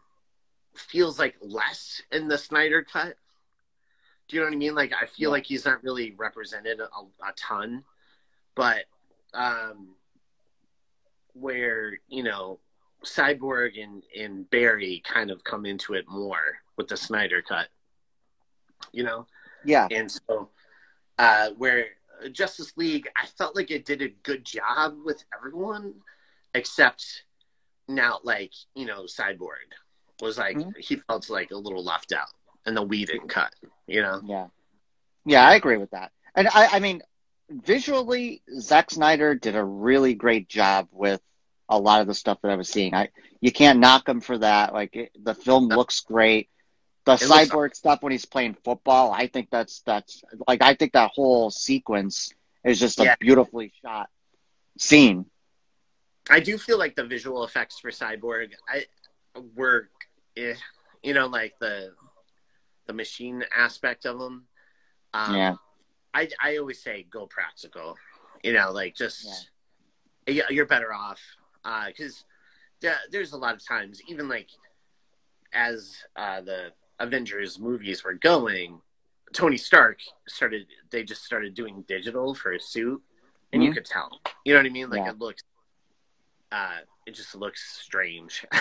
feels 0.75 1.19
like 1.19 1.35
less 1.41 2.01
in 2.11 2.27
the 2.27 2.37
Snyder 2.37 2.83
cut. 2.83 3.15
Do 4.27 4.35
you 4.35 4.41
know 4.41 4.47
what 4.47 4.53
I 4.53 4.57
mean? 4.57 4.75
Like 4.75 4.93
I 4.93 5.05
feel 5.05 5.29
Yeah. 5.29 5.33
like 5.33 5.45
he's 5.45 5.65
not 5.65 5.83
really 5.83 6.11
represented 6.11 6.79
a, 6.79 6.85
a 6.85 7.33
ton, 7.35 7.83
but 8.55 8.85
um, 9.33 9.89
where 11.33 11.99
you 12.07 12.23
know 12.23 12.59
Cyborg 13.05 13.81
and 13.81 14.03
and 14.17 14.49
Barry 14.49 15.01
kind 15.05 15.29
of 15.29 15.43
come 15.43 15.65
into 15.65 15.93
it 15.93 16.05
more 16.07 16.59
with 16.77 16.87
the 16.87 16.97
Snyder 16.97 17.41
cut. 17.41 17.67
You 18.93 19.03
know, 19.03 19.27
Yeah. 19.65 19.87
and 19.91 20.09
so 20.09 20.49
uh, 21.19 21.49
where 21.57 21.87
Justice 22.29 22.73
League, 22.77 23.07
I 23.15 23.25
felt 23.25 23.55
like 23.55 23.71
it 23.71 23.85
did 23.85 24.01
a 24.01 24.09
good 24.09 24.45
job 24.45 24.95
with 25.05 25.23
everyone, 25.35 25.95
except 26.53 27.25
now, 27.87 28.19
like 28.23 28.53
you 28.75 28.85
know, 28.85 29.03
Cyborg 29.03 29.73
was 30.21 30.37
like 30.37 30.57
Mhm. 30.57 30.77
he 30.77 30.95
felt 30.95 31.29
like 31.29 31.51
a 31.51 31.57
little 31.57 31.83
left 31.83 32.11
out, 32.11 32.31
and 32.65 32.75
the 32.75 32.81
Whedon 32.83 33.27
cut. 33.27 33.53
You 33.87 34.01
know, 34.01 34.21
Yeah. 34.23 34.47
Yeah, 35.25 35.47
I 35.47 35.55
agree 35.55 35.77
with 35.77 35.91
that. 35.91 36.11
And 36.35 36.47
I, 36.49 36.67
I 36.73 36.79
mean, 36.79 37.01
visually, 37.49 38.41
Zack 38.59 38.91
Snyder 38.91 39.35
did 39.35 39.55
a 39.55 39.63
really 39.63 40.15
great 40.15 40.49
job 40.49 40.87
with 40.91 41.21
a 41.69 41.79
lot 41.79 42.01
of 42.01 42.07
the 42.07 42.13
stuff 42.13 42.39
that 42.41 42.51
I 42.51 42.55
was 42.55 42.69
seeing. 42.69 42.93
I 42.93 43.09
you 43.41 43.51
can't 43.51 43.79
knock 43.79 44.07
him 44.07 44.21
for 44.21 44.37
that. 44.37 44.73
Like 44.73 44.95
it, 44.95 45.11
the 45.21 45.35
film 45.35 45.67
looks 45.67 46.01
great. 46.01 46.49
The 47.05 47.13
It 47.13 47.22
cyborg 47.22 47.75
stuff 47.75 48.01
when 48.01 48.12
he's 48.12 48.25
playing 48.25 48.55
football, 48.63 49.12
I 49.12 49.27
think 49.27 49.50
that's 49.51 49.81
that's 49.81 50.24
like 50.48 50.62
I 50.62 50.74
think 50.74 50.93
that 50.93 51.12
whole 51.13 51.51
sequence 51.51 52.33
is 52.63 52.79
just 52.79 53.00
a 53.00 53.03
Yeah. 53.03 53.15
beautifully 53.19 53.74
shot 53.81 54.10
scene. 54.77 55.25
I 56.29 56.39
do 56.39 56.57
feel 56.57 56.77
like 56.79 56.95
the 56.95 57.03
visual 57.03 57.43
effects 57.43 57.79
for 57.79 57.91
Cyborg, 57.91 58.53
I 58.69 58.86
were, 59.55 59.89
eh, 60.38 60.55
you 61.01 61.13
know, 61.13 61.27
like 61.27 61.60
the 61.60 61.93
the 62.86 62.93
machine 62.93 63.43
aspect 63.53 64.05
of 64.05 64.19
them. 64.19 64.48
Um, 65.13 65.36
Yeah. 65.36 65.55
I 66.13 66.29
I 66.39 66.57
always 66.57 66.81
say 66.81 67.03
go 67.03 67.27
practical. 67.27 67.98
You 68.43 68.53
know, 68.53 68.72
like 68.72 68.95
just 68.95 69.50
yeah. 70.25 70.43
you're 70.50 70.65
better 70.65 70.93
off 70.93 71.19
because 71.88 72.24
there's 73.12 73.33
a 73.33 73.38
lot 73.38 73.55
of 73.55 73.65
times, 73.65 74.01
even 74.07 74.29
like 74.29 74.50
as 75.53 75.98
uh, 76.15 76.41
the 76.41 76.74
Avengers 77.00 77.59
movies 77.59 78.03
were 78.03 78.13
going, 78.13 78.81
Tony 79.33 79.57
Stark 79.57 80.00
started. 80.27 80.67
They 80.91 81.03
just 81.03 81.23
started 81.23 81.53
doing 81.53 81.83
digital 81.88 82.33
for 82.35 82.51
his 82.51 82.65
suit, 82.65 83.01
and 83.51 83.63
you 83.63 83.71
Mhm. 83.71 83.73
could 83.75 83.85
tell. 83.85 84.21
You 84.45 84.53
know 84.53 84.59
what 84.59 84.65
I 84.67 84.69
mean? 84.69 84.89
Like 84.89 85.00
Yeah. 85.00 85.09
it 85.12 85.19
looks. 85.19 85.43
Uh, 86.51 86.79
it 87.05 87.12
just 87.15 87.33
looks 87.35 87.62
strange. 87.81 88.45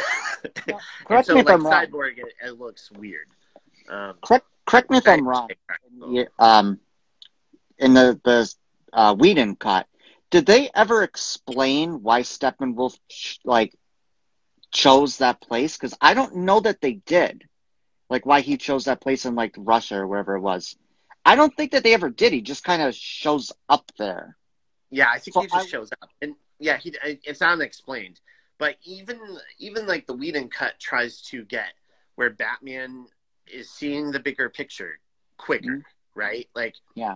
Yeah. 0.66 0.78
Correct 1.04 1.26
so, 1.28 1.34
me 1.34 1.40
if 1.40 1.46
like 1.46 1.54
I'm 1.54 1.64
wrong. 1.66 1.86
Cyborg, 1.86 2.18
it, 2.18 2.34
it 2.44 2.58
looks 2.58 2.90
weird. 2.90 3.28
Um, 3.88 4.14
Correct 4.24 4.44
correct 4.66 4.90
me 4.90 4.96
if 4.98 5.06
I'm 5.06 5.26
wrong. 5.26 5.48
Yeah, 6.08 6.24
um, 6.38 6.80
in 7.78 7.94
the 7.94 8.18
the 8.24 8.52
uh, 8.92 9.14
Whedon 9.14 9.54
cut, 9.56 9.86
did 10.30 10.46
they 10.46 10.68
ever 10.74 11.02
explain 11.04 12.02
why 12.02 12.22
Steppenwolf 12.22 12.98
ch- 13.08 13.38
like 13.44 13.74
chose 14.72 15.18
that 15.18 15.40
place? 15.40 15.76
Because 15.76 15.94
I 16.00 16.14
don't 16.14 16.36
know 16.36 16.58
that 16.60 16.80
they 16.80 16.94
did. 16.94 17.48
Like 18.12 18.26
why 18.26 18.42
he 18.42 18.58
chose 18.58 18.84
that 18.84 19.00
place 19.00 19.24
in 19.24 19.34
like 19.34 19.54
Russia 19.56 19.96
or 20.00 20.06
wherever 20.06 20.36
it 20.36 20.40
was. 20.40 20.76
I 21.24 21.34
don't 21.34 21.56
think 21.56 21.72
that 21.72 21.82
they 21.82 21.94
ever 21.94 22.10
did. 22.10 22.34
He 22.34 22.42
just 22.42 22.62
kind 22.62 22.82
of 22.82 22.94
shows 22.94 23.50
up 23.70 23.90
there. 23.98 24.36
Yeah, 24.90 25.08
I 25.10 25.18
think 25.18 25.32
So 25.32 25.40
he 25.40 25.46
just 25.46 25.66
I- 25.66 25.70
shows 25.70 25.90
up, 26.02 26.10
and 26.20 26.34
yeah, 26.58 26.76
he 26.76 26.94
it's 27.02 27.40
unexplained. 27.40 28.20
But 28.58 28.76
even 28.84 29.18
even 29.58 29.86
like 29.86 30.06
the 30.06 30.12
Whedon 30.12 30.50
cut 30.50 30.78
tries 30.78 31.22
to 31.30 31.42
get 31.46 31.72
where 32.16 32.28
Batman 32.28 33.06
is 33.46 33.70
seeing 33.70 34.10
the 34.10 34.20
bigger 34.20 34.50
picture 34.50 34.98
quicker, 35.38 35.78
Mhm. 35.78 35.84
right? 36.14 36.48
Like, 36.54 36.76
Yeah. 36.94 37.14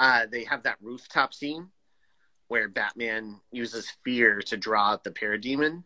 uh, 0.00 0.26
they 0.26 0.42
have 0.42 0.64
that 0.64 0.78
rooftop 0.82 1.32
scene 1.34 1.70
where 2.48 2.68
Batman 2.68 3.40
uses 3.52 3.90
fear 4.02 4.40
to 4.42 4.56
draw 4.56 4.90
out 4.90 5.04
the 5.04 5.12
parademon. 5.12 5.84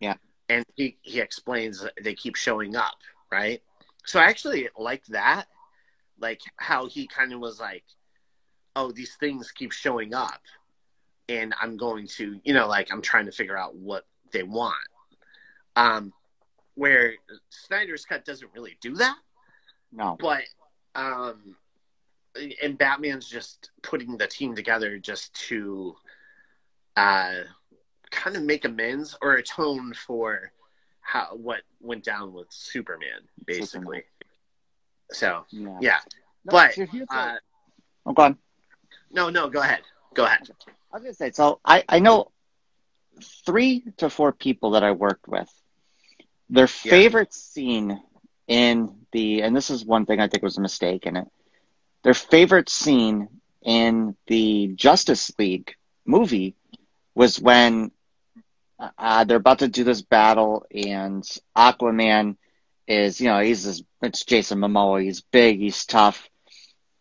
Yeah. 0.00 0.14
and 0.48 0.64
he 0.76 0.98
he 1.02 1.20
explains 1.20 1.84
they 2.02 2.14
keep 2.14 2.36
showing 2.36 2.74
up, 2.74 2.96
right? 3.30 3.62
So 4.04 4.20
I 4.20 4.24
actually 4.24 4.68
like 4.78 5.04
that, 5.06 5.46
like 6.18 6.40
how 6.56 6.86
he 6.86 7.06
kind 7.06 7.32
of 7.32 7.40
was 7.40 7.60
like, 7.60 7.84
"Oh, 8.76 8.92
these 8.92 9.14
things 9.16 9.50
keep 9.50 9.72
showing 9.72 10.14
up." 10.14 10.40
and 11.28 11.54
I'm 11.60 11.76
going 11.76 12.06
to, 12.18 12.40
you 12.44 12.52
know, 12.52 12.66
like 12.66 12.92
I'm 12.92 13.00
trying 13.00 13.26
to 13.26 13.32
figure 13.32 13.56
out 13.56 13.74
what 13.76 14.04
they 14.32 14.42
want. 14.42 14.74
Um, 15.76 16.12
where 16.74 17.14
Snyder's 17.48 18.04
cut 18.04 18.24
doesn't 18.24 18.50
really 18.54 18.76
do 18.80 18.94
that, 18.96 19.16
No. 19.92 20.16
but 20.20 20.42
um, 20.94 21.56
and 22.62 22.76
Batman's 22.76 23.28
just 23.28 23.70
putting 23.82 24.16
the 24.16 24.26
team 24.26 24.54
together 24.54 24.98
just 24.98 25.32
to 25.48 25.94
uh, 26.96 27.40
kind 28.10 28.36
of 28.36 28.42
make 28.42 28.64
amends 28.64 29.16
or 29.22 29.34
atone 29.34 29.94
for 29.94 30.52
how 31.12 31.36
what 31.36 31.60
went 31.80 32.04
down 32.04 32.32
with 32.32 32.48
Superman, 32.50 33.28
basically. 33.46 34.02
So 35.12 35.44
Yeah. 35.50 35.78
yeah, 35.80 36.00
No, 36.44 36.52
but 36.52 36.72
so 36.72 36.86
here's 36.86 37.08
the- 37.08 37.16
uh, 37.16 37.36
oh, 38.06 38.12
go 38.12 38.22
on. 38.22 38.38
no, 39.10 39.30
no, 39.30 39.48
go 39.48 39.60
ahead, 39.60 39.82
go 40.14 40.24
ahead. 40.24 40.42
I 40.92 40.96
was 40.96 41.02
gonna 41.02 41.14
say, 41.14 41.30
so 41.32 41.60
I, 41.64 41.84
I 41.88 41.98
know 42.00 42.30
three 43.46 43.82
to 43.98 44.10
four 44.10 44.32
people 44.32 44.72
that 44.72 44.84
I 44.84 44.92
worked 44.92 45.28
with. 45.28 45.48
Their 46.50 46.66
Yeah. 46.84 46.90
favorite 46.90 47.32
scene 47.32 48.00
in 48.46 49.06
the, 49.12 49.42
and 49.42 49.56
this 49.56 49.70
is 49.70 49.84
one 49.84 50.06
thing 50.06 50.20
I 50.20 50.28
think 50.28 50.42
was 50.42 50.58
a 50.58 50.62
mistake 50.62 51.06
in 51.06 51.16
it. 51.16 51.28
Their 52.04 52.14
favorite 52.14 52.68
scene 52.68 53.28
in 53.62 54.16
the 54.26 54.68
Justice 54.74 55.30
League 55.38 55.74
movie 56.04 56.54
was 57.14 57.40
when 57.40 57.90
uh, 58.98 59.24
they're 59.24 59.36
about 59.36 59.60
to 59.60 59.68
do 59.68 59.84
this 59.84 60.02
battle, 60.02 60.66
and 60.74 61.22
Aquaman 61.56 62.36
is, 62.86 63.20
you 63.20 63.28
know, 63.28 63.40
he's 63.40 63.64
this, 63.64 63.82
it's 64.02 64.24
Jason 64.24 64.58
Momoa. 64.60 65.02
He's 65.02 65.20
big, 65.20 65.58
he's 65.58 65.84
tough, 65.86 66.28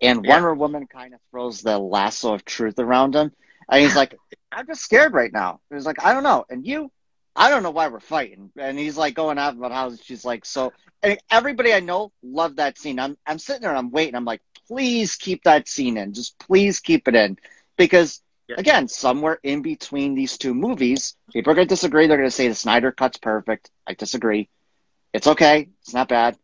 and 0.01 0.25
Yeah. 0.25 0.33
Wonder 0.33 0.53
Woman 0.53 0.87
kind 0.87 1.13
of 1.13 1.19
throws 1.31 1.61
the 1.61 1.77
lasso 1.77 2.33
of 2.33 2.45
truth 2.45 2.79
around 2.79 3.15
him. 3.15 3.31
And 3.69 3.81
he's 3.81 3.95
like, 3.95 4.15
I'm 4.51 4.67
just 4.67 4.81
scared 4.81 5.13
right 5.13 5.31
now. 5.31 5.59
He's 5.71 5.85
like, 5.85 6.03
I 6.03 6.13
don't 6.13 6.23
know. 6.23 6.45
And 6.49 6.65
you, 6.65 6.91
I 7.35 7.49
don't 7.49 7.63
know 7.63 7.71
why 7.71 7.87
we're 7.87 7.99
fighting. 7.99 8.51
And 8.57 8.77
he's 8.77 8.97
like 8.97 9.13
going 9.15 9.37
on 9.37 9.57
about 9.57 9.71
how 9.71 9.95
she's 9.95 10.25
like, 10.25 10.45
so 10.45 10.73
and 11.01 11.17
everybody 11.31 11.73
I 11.73 11.79
know 11.79 12.11
loved 12.23 12.57
that 12.57 12.77
scene. 12.77 12.99
I'm 12.99 13.17
I'm 13.25 13.39
sitting 13.39 13.61
there 13.61 13.71
and 13.71 13.79
I'm 13.79 13.91
waiting. 13.91 14.15
I'm 14.15 14.25
like, 14.25 14.41
please 14.67 15.15
keep 15.15 15.43
that 15.43 15.67
scene 15.67 15.97
in. 15.97 16.13
Just 16.13 16.37
please 16.39 16.79
keep 16.79 17.07
it 17.07 17.15
in. 17.15 17.37
Because 17.77 18.21
Yeah. 18.51 18.59
again, 18.59 18.87
somewhere 18.87 19.39
in 19.43 19.61
between 19.61 20.15
these 20.15 20.37
two 20.37 20.53
movies, 20.53 21.15
people 21.31 21.51
are 21.51 21.55
gonna 21.55 21.67
disagree. 21.67 22.07
They're 22.07 22.17
gonna 22.17 22.31
say 22.31 22.47
the 22.47 22.55
Snyder 22.55 22.91
cut's 22.91 23.17
perfect. 23.17 23.71
I 23.87 23.93
disagree. 23.93 24.49
It's 25.13 25.27
okay. 25.27 25.69
It's 25.81 25.93
not 25.93 26.09
bad. 26.09 26.37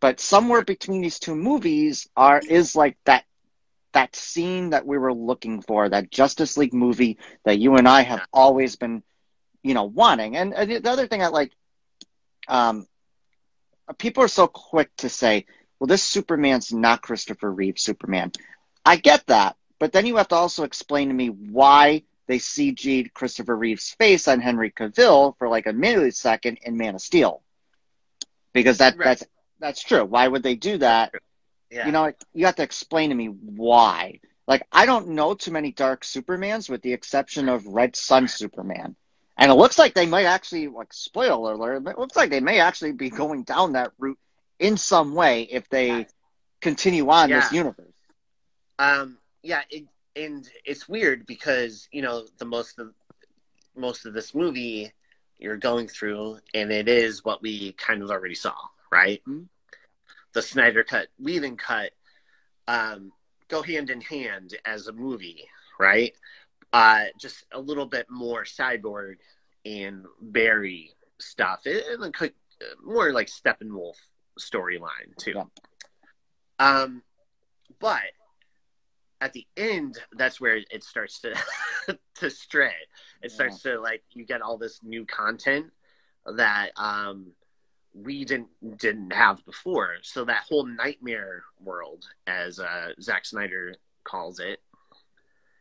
But 0.00 0.20
somewhere 0.20 0.62
between 0.64 1.00
these 1.00 1.20
two 1.20 1.36
movies 1.36 2.08
are 2.16 2.40
is 2.40 2.74
like 2.74 2.96
that 3.04 3.24
that 3.92 4.16
scene 4.16 4.70
that 4.70 4.86
we 4.86 4.98
were 4.98 5.14
looking 5.14 5.62
for, 5.62 5.88
that 5.88 6.10
Justice 6.10 6.56
League 6.56 6.74
movie 6.74 7.18
that 7.44 7.58
you 7.58 7.76
and 7.76 7.86
I 7.86 8.02
have 8.02 8.22
always 8.32 8.76
been, 8.76 9.02
you 9.62 9.74
know, 9.74 9.84
wanting. 9.84 10.36
And, 10.36 10.54
and 10.54 10.70
the 10.70 10.90
other 10.90 11.06
thing 11.06 11.22
I 11.22 11.28
like, 11.28 11.52
um, 12.48 12.86
people 13.98 14.24
are 14.24 14.28
so 14.28 14.46
quick 14.46 14.90
to 14.98 15.08
say, 15.10 15.46
well, 15.78 15.88
this 15.88 16.02
Superman's 16.02 16.72
not 16.72 17.02
Christopher 17.02 17.52
Reeve 17.52 17.78
Superman. 17.78 18.32
I 18.84 18.96
get 18.96 19.26
that, 19.26 19.56
but 19.82 19.90
then 19.90 20.06
you 20.06 20.14
have 20.14 20.28
to 20.28 20.36
also 20.36 20.62
explain 20.62 21.08
to 21.08 21.14
me 21.14 21.26
why 21.26 22.04
they 22.28 22.38
CG'd 22.38 23.12
Christopher 23.12 23.56
Reeve's 23.56 23.90
face 23.90 24.28
on 24.28 24.38
Henry 24.38 24.70
Cavill 24.70 25.36
for 25.38 25.48
like 25.48 25.66
a 25.66 25.72
millisecond 25.72 26.58
in 26.62 26.76
Man 26.76 26.94
of 26.94 27.00
Steel. 27.00 27.42
Because 28.52 28.78
that, 28.78 28.96
Right. 28.96 29.06
that's 29.06 29.24
that's 29.58 29.82
true. 29.82 30.04
Why 30.04 30.28
would 30.28 30.44
they 30.44 30.54
do 30.54 30.78
that? 30.78 31.12
Yeah. 31.68 31.86
You 31.86 31.90
know, 31.90 32.12
you 32.32 32.46
have 32.46 32.54
to 32.54 32.62
explain 32.62 33.08
to 33.08 33.16
me 33.16 33.26
why. 33.26 34.20
Like, 34.46 34.64
I 34.70 34.86
don't 34.86 35.08
know 35.08 35.34
too 35.34 35.50
many 35.50 35.72
Dark 35.72 36.04
Supermans 36.04 36.70
with 36.70 36.82
the 36.82 36.92
exception 36.92 37.48
of 37.48 37.66
Red 37.66 37.96
Sun 37.96 38.28
Superman. 38.28 38.94
And 39.36 39.50
it 39.50 39.54
looks 39.54 39.80
like 39.80 39.94
they 39.94 40.06
might 40.06 40.26
actually, 40.26 40.68
like, 40.68 40.92
spoiler 40.92 41.54
alert, 41.54 41.84
it 41.88 41.98
looks 41.98 42.14
like 42.14 42.30
they 42.30 42.38
may 42.38 42.60
actually 42.60 42.92
be 42.92 43.10
going 43.10 43.42
down 43.42 43.72
that 43.72 43.90
route 43.98 44.20
in 44.60 44.76
some 44.76 45.16
way 45.16 45.42
if 45.42 45.68
they 45.70 46.06
continue 46.60 47.08
on 47.10 47.30
this 47.30 47.50
universe. 47.50 47.92
Um, 48.78 49.18
yeah, 49.42 49.62
it, 49.70 49.84
and 50.16 50.48
it's 50.64 50.88
weird 50.88 51.26
because 51.26 51.88
you 51.92 52.02
know 52.02 52.26
the 52.38 52.44
most 52.44 52.78
of 52.78 52.92
most 53.76 54.04
of 54.06 54.14
this 54.14 54.34
movie 54.34 54.92
you're 55.38 55.56
going 55.56 55.88
through, 55.88 56.38
and 56.54 56.70
it 56.70 56.88
is 56.88 57.24
what 57.24 57.42
we 57.42 57.72
kind 57.72 58.02
of 58.02 58.10
already 58.10 58.34
saw, 58.34 58.54
right? 58.90 59.22
Mhm. 59.26 59.48
The 60.32 60.42
Snyder 60.42 60.84
cut, 60.84 61.08
Whedon 61.18 61.56
cut, 61.56 61.92
um, 62.68 63.12
go 63.48 63.62
hand 63.62 63.90
in 63.90 64.00
hand 64.00 64.56
as 64.64 64.86
a 64.86 64.92
movie, 64.92 65.48
right? 65.78 66.14
Uh, 66.72 67.06
just 67.18 67.44
a 67.52 67.60
little 67.60 67.86
bit 67.86 68.08
more 68.08 68.44
cyborg 68.44 69.16
and 69.64 70.06
Barry 70.20 70.94
stuff, 71.18 71.66
and 71.66 72.14
quick- 72.14 72.36
more 72.82 73.12
like 73.12 73.26
Steppenwolf 73.28 73.96
storyline 74.38 75.14
too. 75.18 75.32
Yeah. 75.34 75.44
Um, 76.58 77.02
but 77.78 78.02
at 79.22 79.32
the 79.32 79.46
end, 79.56 79.98
that's 80.12 80.40
where 80.40 80.56
it 80.56 80.82
starts 80.82 81.20
to 81.20 81.34
to 82.16 82.28
stray. 82.28 82.74
It 83.22 83.30
starts 83.30 83.62
to 83.62 83.80
like 83.80 84.02
you 84.12 84.26
get 84.26 84.42
all 84.42 84.58
this 84.58 84.80
new 84.82 85.06
content 85.06 85.66
that 86.26 86.70
um 86.76 87.32
we 87.94 88.24
didn't 88.24 88.48
didn't 88.78 89.12
have 89.12 89.44
before. 89.44 89.96
So 90.02 90.24
that 90.24 90.44
whole 90.48 90.66
nightmare 90.66 91.44
world, 91.60 92.04
as 92.26 92.58
uh, 92.58 92.88
Zack 93.00 93.24
Snyder 93.24 93.76
calls 94.02 94.40
it, 94.40 94.60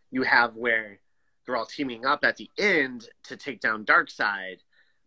you 0.09 0.23
have 0.23 0.55
where 0.55 0.99
they're 1.45 1.55
all 1.55 1.65
teaming 1.65 2.05
up 2.05 2.23
at 2.23 2.37
the 2.37 2.49
end 2.57 3.07
to 3.25 3.37
take 3.37 3.59
down 3.59 3.85
Darkseid, 3.85 4.57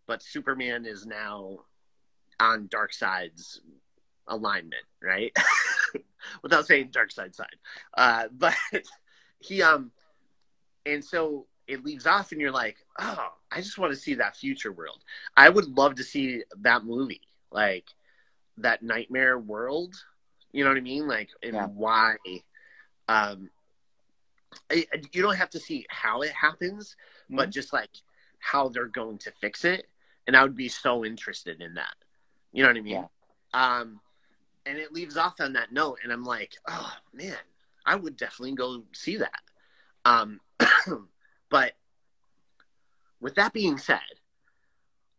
but 0.07 0.23
Superman 0.23 0.85
is 0.85 1.05
now 1.05 1.59
on 2.39 2.69
Darkseid's 2.69 3.61
alignment, 4.27 4.83
right? 5.01 5.35
Without 6.43 6.65
saying 6.67 6.89
dark 6.91 7.11
side, 7.11 7.35
side. 7.35 7.55
uh, 7.95 8.27
but 8.31 8.53
he 9.39 9.61
um, 9.61 9.91
and 10.85 11.03
so 11.03 11.47
it 11.67 11.83
leaves 11.83 12.05
off, 12.05 12.31
and 12.31 12.39
you're 12.39 12.51
like, 12.51 12.77
oh, 12.99 13.27
I 13.51 13.61
just 13.61 13.77
want 13.77 13.91
to 13.91 13.97
see 13.99 14.15
that 14.15 14.35
future 14.35 14.71
world. 14.71 15.03
I 15.35 15.49
would 15.49 15.65
love 15.65 15.95
to 15.95 16.03
see 16.03 16.43
that 16.61 16.83
movie, 16.85 17.21
like 17.51 17.85
that 18.57 18.83
nightmare 18.83 19.39
world. 19.39 19.95
You 20.51 20.63
know 20.63 20.69
what 20.69 20.77
I 20.77 20.81
mean? 20.81 21.07
Like, 21.07 21.29
and 21.41 21.53
Yeah. 21.55 21.65
why? 21.67 22.15
Um, 23.07 23.49
I, 24.71 24.85
you 25.11 25.21
don't 25.21 25.35
have 25.35 25.49
to 25.51 25.59
see 25.59 25.85
how 25.89 26.21
it 26.21 26.31
happens, 26.31 26.95
but 27.29 27.49
Mhm. 27.49 27.53
just 27.53 27.73
like 27.73 27.89
how 28.39 28.69
they're 28.69 28.87
going 28.87 29.17
to 29.19 29.31
fix 29.41 29.65
it. 29.65 29.89
And 30.27 30.35
I 30.35 30.43
would 30.43 30.55
be 30.55 30.69
so 30.69 31.05
interested 31.05 31.61
in 31.61 31.75
that. 31.75 31.95
You 32.51 32.63
know 32.63 32.69
what 32.69 32.77
I 32.77 32.81
mean? 32.81 32.93
Yeah. 32.93 33.07
Um, 33.53 34.01
and 34.65 34.77
it 34.77 34.93
leaves 34.93 35.17
off 35.17 35.39
on 35.39 35.53
that 35.53 35.71
note, 35.71 35.99
and 36.03 36.11
I'm 36.11 36.23
like, 36.23 36.53
oh 36.67 36.93
man, 37.13 37.37
I 37.85 37.95
would 37.95 38.17
definitely 38.17 38.55
go 38.55 38.83
see 38.93 39.17
that. 39.17 39.41
Um, 40.05 40.39
but 41.49 41.73
with 43.19 43.35
that 43.35 43.53
being 43.53 43.77
said, 43.77 43.99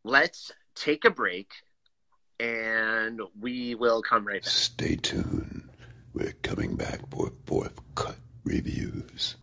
let's 0.05 0.53
take 0.75 1.05
a 1.05 1.11
break, 1.11 1.51
and 2.41 3.21
we 3.41 3.75
will 3.75 4.03
come 4.03 4.27
right 4.27 4.43
back. 4.43 4.51
Stay 4.51 4.97
tuned. 4.97 5.69
We're 6.13 6.35
coming 6.43 6.77
back 6.77 7.01
for 7.11 7.31
fourth 7.47 7.79
cut 7.95 8.17
reviews. 8.45 9.37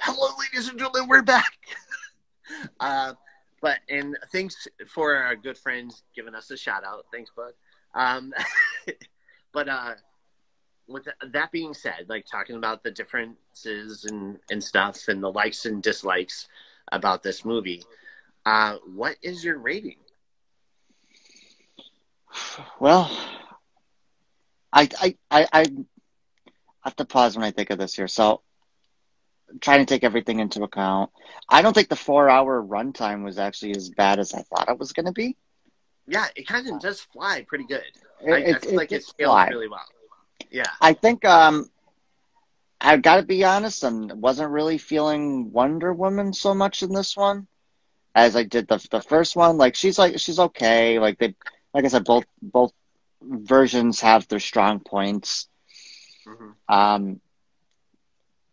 Hello, 0.00 0.28
ladies 0.38 0.68
and 0.68 0.78
gentlemen, 0.78 1.08
we're 1.08 1.22
back. 1.22 1.52
uh, 2.80 3.14
but 3.62 3.78
and 3.88 4.16
thanks 4.30 4.68
for 4.88 5.16
our 5.16 5.34
good 5.34 5.56
friends 5.56 6.02
giving 6.14 6.34
us 6.34 6.50
a 6.50 6.56
shout 6.56 6.84
out. 6.84 7.06
Thanks, 7.12 7.30
bud. 7.34 7.52
Um, 7.94 8.32
but 9.56 9.70
uh, 9.70 9.94
with 10.86 11.08
that 11.32 11.50
being 11.50 11.72
said, 11.72 12.04
like 12.10 12.26
talking 12.30 12.56
about 12.56 12.82
the 12.82 12.90
differences 12.90 14.04
and 14.04 14.38
and 14.50 14.62
stuff, 14.62 15.08
and 15.08 15.22
the 15.22 15.32
likes 15.32 15.64
and 15.64 15.82
dislikes 15.82 16.46
about 16.92 17.22
this 17.22 17.42
movie, 17.42 17.82
uh, 18.44 18.76
what 18.94 19.16
is 19.22 19.42
your 19.42 19.56
rating? 19.58 19.96
Well, 22.78 23.10
I, 24.70 24.90
I, 25.00 25.16
I, 25.30 25.48
I 25.50 25.66
have 26.84 26.96
to 26.96 27.06
pause 27.06 27.34
when 27.34 27.46
I 27.46 27.50
think 27.50 27.70
of 27.70 27.78
this 27.78 27.94
here. 27.94 28.08
So, 28.08 28.42
I'm 29.48 29.58
trying 29.58 29.78
to 29.78 29.86
take 29.86 30.04
everything 30.04 30.40
into 30.40 30.64
account. 30.64 31.10
I 31.48 31.62
don't 31.62 31.72
think 31.72 31.88
the 31.88 31.96
four-hour 31.96 32.62
runtime 32.62 33.24
was 33.24 33.38
actually 33.38 33.74
as 33.74 33.88
bad 33.88 34.18
as 34.18 34.34
I 34.34 34.42
thought 34.42 34.68
it 34.68 34.78
was 34.78 34.92
going 34.92 35.06
to 35.06 35.12
be. 35.12 35.34
Yeah, 36.06 36.26
it 36.36 36.46
kind 36.46 36.68
of 36.68 36.78
does 36.78 37.00
fly 37.00 37.46
pretty 37.48 37.64
good. 37.64 37.82
It, 38.20 38.32
I, 38.32 38.36
I 38.36 38.40
it- 38.50 38.64
it 38.64 38.74
like 38.74 38.92
it 38.92 39.02
did 39.02 39.04
scales 39.04 39.30
fly. 39.30 39.48
really 39.48 39.68
well. 39.68 39.86
Yeah, 40.50 40.70
I 40.80 40.92
think 40.94 41.24
um, 41.24 41.70
I've 42.80 43.02
got 43.02 43.16
to 43.16 43.22
be 43.22 43.44
honest. 43.44 43.84
I 43.84 43.90
wasn't 43.90 44.50
really 44.50 44.78
feeling 44.78 45.52
Wonder 45.52 45.92
Woman 45.92 46.32
so 46.32 46.54
much 46.54 46.82
in 46.82 46.92
this 46.92 47.16
one 47.16 47.46
as 48.14 48.36
I 48.36 48.42
did 48.44 48.68
the 48.68 48.84
the 48.90 49.00
first 49.02 49.36
one. 49.36 49.56
Like 49.58 49.74
she's 49.76 49.98
like 49.98 50.18
she's 50.18 50.38
okay. 50.38 50.98
Like 50.98 51.18
they, 51.18 51.34
like 51.74 51.84
I 51.84 51.88
said, 51.88 52.04
both 52.04 52.24
both 52.42 52.72
versions 53.22 54.00
have 54.00 54.26
their 54.28 54.40
strong 54.40 54.80
points. 54.80 55.48
hmm 56.26 56.52
Um, 56.68 57.20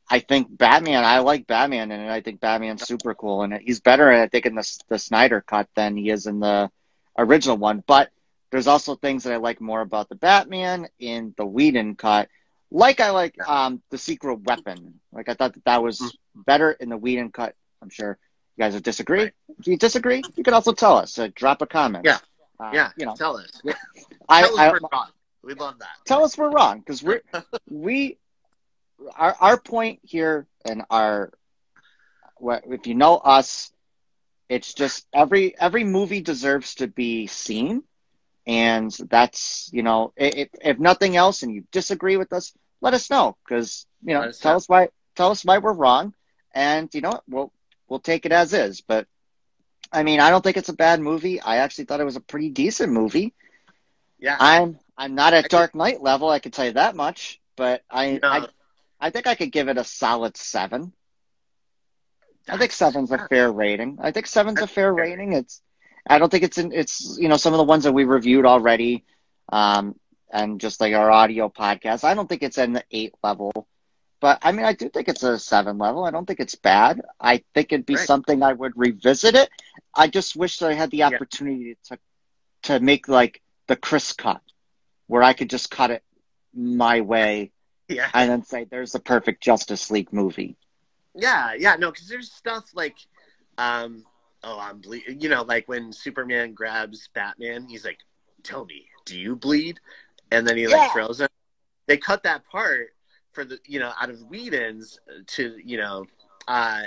I 0.09 0.19
think 0.19 0.47
Batman. 0.57 1.03
I 1.03 1.19
like 1.19 1.47
Batman, 1.47 1.91
and 1.91 2.09
I 2.11 2.21
think 2.21 2.39
Batman's 2.41 2.83
super 2.83 3.13
cool, 3.15 3.43
and 3.43 3.53
he's 3.61 3.79
better, 3.81 4.09
I 4.11 4.27
think, 4.27 4.45
in 4.45 4.55
the 4.55 4.79
the 4.89 4.99
Snyder 4.99 5.41
cut 5.41 5.67
than 5.75 5.95
he 5.97 6.09
is 6.09 6.27
in 6.27 6.39
the 6.39 6.69
original 7.17 7.57
one. 7.57 7.83
But 7.87 8.09
there's 8.53 8.67
also 8.67 8.93
things 8.93 9.23
that 9.23 9.33
I 9.33 9.37
like 9.37 9.59
more 9.59 9.81
about 9.81 10.09
the 10.09 10.15
Batman 10.15 10.87
in 10.99 11.33
the 11.37 11.45
Whedon 11.45 11.95
cut. 11.95 12.29
Like 12.69 12.99
I 12.99 13.09
like 13.09 13.35
um 13.49 13.81
the 13.89 13.97
secret 13.97 14.41
weapon. 14.43 14.99
Like 15.11 15.27
I 15.27 15.33
thought 15.33 15.55
that 15.55 15.65
that 15.65 15.81
was 15.81 16.15
better 16.35 16.71
in 16.71 16.89
the 16.89 16.97
Whedon 16.97 17.31
cut. 17.31 17.55
I'm 17.81 17.89
sure 17.89 18.15
you 18.55 18.63
guys 18.63 18.75
would 18.75 18.83
disagree. 18.83 19.23
Right. 19.23 19.33
If 19.57 19.65
you 19.65 19.75
disagree, 19.75 20.21
you 20.35 20.43
can 20.43 20.53
also 20.53 20.71
tell 20.71 20.97
us. 20.97 21.17
Uh, 21.17 21.29
drop 21.33 21.63
a 21.63 21.65
comment. 21.65 22.05
Yeah. 22.05 22.19
Uh, 22.59 22.69
yeah. 22.73 22.91
You 22.95 23.07
know, 23.07 23.15
tell 23.15 23.37
us. 23.37 23.49
I, 24.29 24.43
tell 24.43 24.53
us 24.53 24.59
I, 24.59 24.71
we're 24.71 24.79
wrong. 24.91 25.07
We 25.41 25.53
love 25.55 25.79
that. 25.79 25.89
tell 26.05 26.23
us 26.23 26.37
we're 26.37 26.51
wrong 26.51 26.77
because 26.77 27.01
we're 27.01 27.23
we 27.71 28.19
our 29.15 29.35
our 29.39 29.59
point 29.59 29.99
here 30.03 30.45
and 30.63 30.83
our 30.91 31.33
what 32.37 32.65
if 32.69 32.85
you 32.85 32.93
know 32.93 33.17
us 33.17 33.71
it's 34.47 34.75
just 34.75 35.07
every 35.11 35.59
every 35.59 35.83
movie 35.83 36.21
deserves 36.21 36.75
to 36.75 36.87
be 36.87 37.25
seen 37.25 37.83
and 38.45 38.91
that's 39.09 39.69
you 39.73 39.83
know 39.83 40.13
if, 40.15 40.49
if 40.61 40.79
nothing 40.79 41.15
else 41.15 41.43
and 41.43 41.53
you 41.53 41.63
disagree 41.71 42.17
with 42.17 42.31
us 42.33 42.53
let 42.81 42.93
us 42.93 43.09
know 43.09 43.35
because 43.45 43.85
you 44.03 44.13
know 44.13 44.21
us 44.21 44.39
tell 44.39 44.53
know. 44.53 44.57
us 44.57 44.67
why 44.67 44.89
tell 45.15 45.31
us 45.31 45.43
why 45.43 45.57
we're 45.59 45.73
wrong 45.73 46.13
and 46.53 46.89
you 46.93 47.01
know 47.01 47.11
what 47.11 47.23
we'll 47.27 47.51
we'll 47.87 47.99
take 47.99 48.25
it 48.25 48.31
as 48.31 48.53
is 48.53 48.81
but 48.81 49.07
i 49.91 50.03
mean 50.03 50.19
i 50.19 50.29
don't 50.29 50.43
think 50.43 50.57
it's 50.57 50.69
a 50.69 50.73
bad 50.73 50.99
movie 50.99 51.41
i 51.41 51.57
actually 51.57 51.85
thought 51.85 51.99
it 52.01 52.05
was 52.05 52.15
a 52.17 52.21
pretty 52.21 52.49
decent 52.49 52.91
movie 52.91 53.33
Yeah. 54.19 54.39
I'm 54.39 54.79
I'm 54.97 55.15
not 55.15 55.33
at 55.33 55.45
I 55.45 55.47
Dark 55.47 55.75
Knight 55.75 56.01
level, 56.01 56.29
I 56.29 56.39
can 56.39 56.51
tell 56.51 56.65
you 56.65 56.73
that 56.73 56.95
much. 56.95 57.39
But 57.55 57.83
I 57.89 58.21
No. 58.21 58.27
I, 58.29 58.47
I 58.99 59.09
think 59.09 59.27
I 59.27 59.35
could 59.35 59.51
give 59.51 59.69
it 59.69 59.77
a 59.77 59.83
solid 59.83 60.37
seven. 60.37 60.93
I 62.47 62.57
think 62.57 62.71
seven's 62.71 63.11
a 63.11 63.17
fair 63.17 63.51
rating. 63.51 63.99
I 64.01 64.11
think 64.11 64.27
seven's 64.27 64.61
a 64.61 64.67
fair 64.67 64.93
fair. 64.93 64.93
rating. 64.93 65.33
It's 65.33 65.61
I 66.07 66.19
don't 66.19 66.29
think 66.29 66.43
it's 66.43 66.57
in 66.57 66.71
it's 66.71 67.17
you 67.19 67.29
know 67.29 67.37
some 67.37 67.53
of 67.53 67.57
the 67.57 67.63
ones 67.63 67.83
that 67.85 67.93
we 67.93 68.03
reviewed 68.03 68.45
already, 68.45 69.05
um, 69.51 69.95
and 70.31 70.59
just 70.59 70.81
like 70.81 70.93
our 70.93 71.09
audio 71.11 71.49
podcast. 71.49 72.03
I 72.03 72.13
don't 72.13 72.27
think 72.27 72.43
it's 72.43 72.57
in 72.57 72.73
the 72.73 72.83
eight 72.91 73.13
level, 73.23 73.51
but 74.19 74.39
I 74.41 74.51
mean 74.51 74.65
I 74.65 74.73
do 74.73 74.89
think 74.89 75.07
it's 75.07 75.23
a 75.23 75.39
seven 75.39 75.77
level. 75.77 76.03
I 76.03 76.11
don't 76.11 76.25
think 76.25 76.39
it's 76.39 76.55
bad. 76.55 77.01
I 77.19 77.43
think 77.53 77.71
it'd 77.71 77.85
be 77.85 77.95
Right. 77.95 78.07
something 78.07 78.43
I 78.43 78.53
would 78.53 78.73
revisit 78.75 79.35
it. 79.35 79.49
I 79.95 80.07
just 80.07 80.35
wish 80.35 80.57
that 80.59 80.69
I 80.69 80.73
had 80.73 80.91
the 80.91 80.97
Yeah. 80.97 81.07
opportunity 81.07 81.77
to 81.85 81.97
to 82.63 82.79
make 82.79 83.07
like 83.07 83.41
the 83.67 83.75
Chris 83.75 84.13
cut, 84.13 84.41
where 85.07 85.23
I 85.23 85.33
could 85.33 85.49
just 85.49 85.71
cut 85.71 85.91
it 85.91 86.03
my 86.53 87.01
way 87.01 87.51
Yeah. 87.87 88.09
and 88.13 88.29
then 88.29 88.43
say 88.43 88.65
there's 88.65 88.91
the 88.91 88.99
perfect 88.99 89.41
Justice 89.41 89.89
League 89.89 90.11
movie. 90.13 90.57
Yeah, 91.15 91.53
yeah, 91.57 91.75
no, 91.75 91.91
because 91.91 92.07
there's 92.07 92.31
stuff 92.31 92.65
like, 92.73 92.95
um, 93.57 94.03
oh, 94.43 94.59
I'm 94.59 94.79
ble- 94.79 94.95
you 94.95 95.29
know, 95.29 95.43
like 95.43 95.67
when 95.67 95.91
Superman 95.93 96.53
grabs 96.53 97.09
Batman, 97.13 97.67
he's 97.67 97.85
like, 97.85 97.99
"Tell 98.43 98.65
me, 98.65 98.87
do 99.05 99.17
you 99.19 99.35
bleed?" 99.35 99.79
And 100.31 100.47
then 100.47 100.57
he 100.57 100.67
like 100.67 100.75
Yeah. 100.77 100.87
throws 100.87 101.21
him. 101.21 101.29
They 101.87 101.97
cut 101.97 102.23
that 102.23 102.45
part 102.45 102.89
for 103.33 103.45
the 103.45 103.59
you 103.65 103.79
know 103.79 103.91
out 103.99 104.09
of 104.09 104.21
Whedon's 104.29 104.99
to 105.27 105.55
you 105.63 105.77
know, 105.77 106.05
uh, 106.47 106.83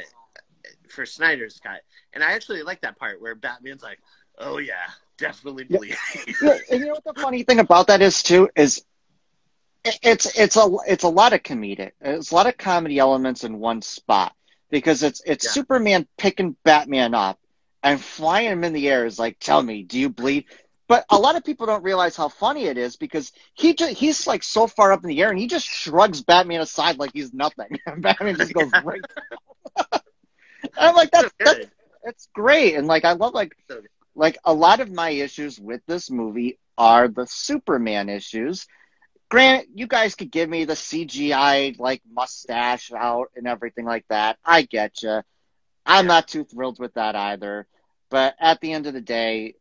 for 0.89 1.05
Snyder's 1.07 1.61
cut, 1.63 1.83
and 2.13 2.23
I 2.23 2.33
actually 2.33 2.63
like 2.63 2.83
that 2.83 2.99
part 2.99 3.21
where 3.21 3.35
Batman's 3.35 3.83
like, 3.83 4.01
"Oh 4.39 4.59
yeah, 4.59 4.91
definitely 5.19 5.65
Yeah. 5.69 5.79
bleed." 5.79 5.97
Yeah, 6.41 6.59
and 6.71 6.81
you 6.81 6.87
know 6.87 6.95
what 6.95 7.05
the 7.05 7.21
funny 7.21 7.43
thing 7.45 7.61
about 7.61 7.89
that 7.89 8.03
is 8.03 8.23
too 8.23 8.49
is 8.57 8.85
it's 9.85 10.39
it's 10.39 10.57
a 10.57 10.69
it's 10.87 11.05
a 11.05 11.09
lot 11.09 11.33
of 11.33 11.43
comedic. 11.43 11.93
It's 12.01 12.31
a 12.31 12.35
lot 12.35 12.47
of 12.47 12.57
comedy 12.57 12.99
elements 12.99 13.45
in 13.45 13.59
one 13.59 13.83
spot 13.83 14.35
because 14.71 15.03
it's 15.03 15.23
it's 15.25 15.45
Yeah. 15.45 15.51
Superman 15.51 16.07
picking 16.19 16.57
Batman 16.65 17.15
up 17.15 17.39
and 17.87 18.01
flying 18.01 18.51
him 18.51 18.65
in 18.65 18.73
the 18.73 18.89
air 18.89 19.07
is 19.07 19.19
like, 19.19 19.39
tell 19.39 19.63
me, 19.63 19.83
do 19.83 19.99
you 19.99 20.09
bleed? 20.09 20.47
but 20.89 21.05
a 21.11 21.19
lot 21.19 21.37
of 21.37 21.45
people 21.45 21.67
don't 21.67 21.83
realize 21.83 22.17
how 22.17 22.29
funny 22.29 22.67
it 22.67 22.79
is 22.79 22.97
because 22.97 23.33
he 23.55 23.75
just, 23.75 23.93
he's 23.95 24.27
like 24.27 24.43
so 24.43 24.67
far 24.67 24.93
up 24.93 25.03
in 25.03 25.09
the 25.09 25.21
air 25.21 25.31
and 25.31 25.39
he 25.39 25.47
just 25.47 25.67
shrugs 25.67 26.23
Batman 26.23 26.61
aside 26.61 26.99
like 26.99 27.11
he's 27.13 27.33
nothing. 27.33 27.69
And 27.87 28.03
Batman 28.03 28.37
just 28.37 28.53
goes 28.55 28.71
right. 28.83 29.01
I'm 30.77 30.95
like 30.95 31.11
that's 31.11 31.33
that's 31.39 31.67
that's 32.05 32.29
great 32.35 32.75
and 32.75 32.87
like 32.87 33.05
I 33.05 33.13
love 33.13 33.35
like 33.35 33.57
like 34.15 34.39
a 34.45 34.53
lot 34.53 34.81
of 34.81 34.91
my 34.91 35.11
issues 35.11 35.59
with 35.59 35.81
this 35.87 36.11
movie 36.11 36.59
are 36.79 37.09
the 37.09 37.27
Superman 37.27 38.09
issues. 38.09 38.67
Grant, 39.29 39.69
you 39.75 39.87
guys 39.89 40.15
could 40.15 40.31
give 40.31 40.49
me 40.49 40.65
the 40.65 40.75
CGI 40.75 41.79
like 41.79 42.03
mustache 42.11 42.93
out 42.93 43.31
and 43.37 43.47
everything 43.47 43.85
like 43.85 44.05
that. 44.09 44.39
I 44.45 44.63
get 44.63 45.03
you. 45.03 45.23
I'm 45.85 46.07
not 46.07 46.29
too 46.29 46.45
thrilled 46.45 46.79
with 46.79 46.95
that 46.95 47.17
either. 47.17 47.67
But 48.11 48.35
at 48.41 48.61
the 48.61 48.73
end 48.73 48.87
of 48.87 48.95
the 48.95 49.01
day, 49.01 49.55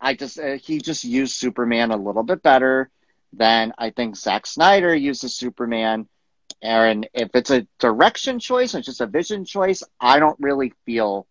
I 0.00 0.14
just 0.14 0.38
uh, 0.38 0.56
he 0.56 0.78
just 0.78 1.04
used 1.04 1.34
Superman 1.36 1.90
a 1.90 1.96
little 1.96 2.22
bit 2.22 2.42
better 2.42 2.90
than 3.32 3.72
I 3.78 3.90
think 3.90 4.16
Zack 4.16 4.46
Snyder 4.46 4.94
uses 4.94 5.36
Superman. 5.36 6.08
And 6.62 7.08
if 7.14 7.30
it's 7.34 7.50
a 7.50 7.66
direction 7.78 8.38
choice 8.38 8.74
and 8.74 8.80
it's 8.80 8.86
just 8.86 9.00
a 9.00 9.06
vision 9.06 9.44
choice, 9.44 9.82
I 10.00 10.18
don't 10.18 10.38
really 10.40 10.72
feel 10.86 11.26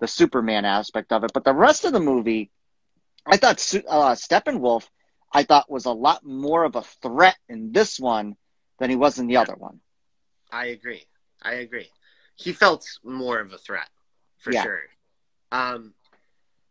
the 0.00 0.06
Superman 0.08 0.64
aspect 0.64 1.12
of 1.12 1.24
it. 1.24 1.32
But 1.32 1.44
the 1.44 1.54
rest 1.54 1.84
of 1.84 1.92
the 1.92 2.00
movie, 2.00 2.50
I 3.26 3.36
thought 3.36 3.56
uh, 3.88 4.14
Steppenwolf, 4.14 4.88
I 5.32 5.42
thought 5.44 5.70
was 5.70 5.86
a 5.86 5.92
lot 5.92 6.24
more 6.24 6.64
of 6.64 6.76
a 6.76 6.82
threat 6.82 7.36
in 7.48 7.72
this 7.72 7.98
one 8.00 8.36
than 8.78 8.90
he 8.90 8.96
was 8.96 9.18
in 9.18 9.26
the 9.26 9.36
other 9.38 9.54
one. 9.54 9.80
I 10.52 10.66
agree. 10.66 11.06
I 11.42 11.54
agree. 11.54 11.90
He 12.36 12.52
felt 12.52 12.84
more 13.02 13.40
of 13.40 13.52
a 13.52 13.58
threat 13.58 13.88
for 14.38 14.52
Yeah. 14.52 14.62
sure. 14.62 14.82
Um, 15.52 15.92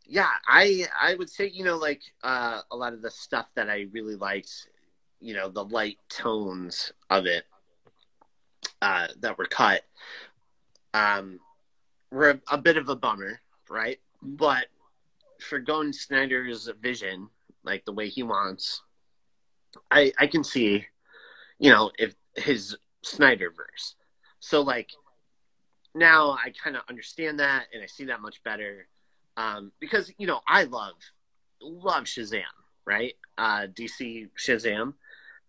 yeah, 0.06 0.28
I 0.48 0.88
I 1.00 1.16
would 1.16 1.30
say 1.30 1.48
you 1.48 1.64
know 1.64 1.78
like 1.78 2.02
uh, 2.24 2.62
a 2.72 2.76
lot 2.76 2.94
of 2.94 3.02
the 3.02 3.12
stuff 3.12 3.46
that 3.56 3.70
I 3.70 3.86
really 3.92 4.16
liked, 4.16 4.68
you 5.22 5.34
know, 5.34 5.48
the 5.48 5.64
light 5.64 6.00
tones 6.10 6.92
of 7.10 7.28
it 7.28 7.46
uh, 8.82 9.08
that 9.20 9.38
were 9.38 9.46
cut, 9.46 9.84
um, 10.94 11.40
were 12.12 12.32
a, 12.32 12.56
a 12.56 12.58
bit 12.58 12.76
of 12.76 12.90
a 12.90 12.96
bummer, 12.96 13.40
right? 13.70 14.00
But 14.22 14.66
for 15.40 15.60
going 15.60 15.94
Snyder's 15.94 16.70
vision, 16.82 17.30
like 17.64 17.86
the 17.86 17.94
way 17.94 18.10
he 18.10 18.24
wants, 18.24 18.82
I 19.92 20.12
I 20.20 20.28
can 20.28 20.44
see, 20.44 20.86
you 21.60 21.72
know, 21.72 21.92
if 22.00 22.16
his 22.36 22.76
Snyder 23.04 23.52
verse. 23.56 23.96
So 24.40 24.62
like 24.62 24.90
now 25.94 26.32
I 26.32 26.52
kind 26.52 26.76
of 26.76 26.84
understand 26.90 27.40
that 27.40 27.66
and 27.74 27.84
I 27.84 27.86
see 27.86 28.06
that 28.06 28.22
much 28.22 28.44
better. 28.44 28.88
Um, 29.38 29.72
because 29.80 30.12
you 30.18 30.28
know 30.28 30.42
I 30.48 30.64
love 30.64 30.96
love 31.62 32.04
Shazam, 32.04 32.44
right? 32.86 33.16
Uh, 33.38 33.68
DC 33.68 34.30
Shazam, 34.38 34.94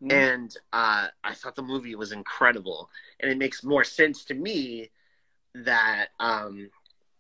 Mhm. 0.02 0.12
and 0.12 0.57
uh, 0.72 1.09
I 1.24 1.35
thought 1.35 1.57
the 1.57 1.62
movie 1.62 1.94
was 1.94 2.12
incredible, 2.12 2.90
and 3.20 3.31
it 3.31 3.38
makes 3.38 3.64
more 3.64 3.85
sense 3.85 4.24
to 4.26 4.35
me 4.35 4.90
that 5.55 6.09
um, 6.20 6.70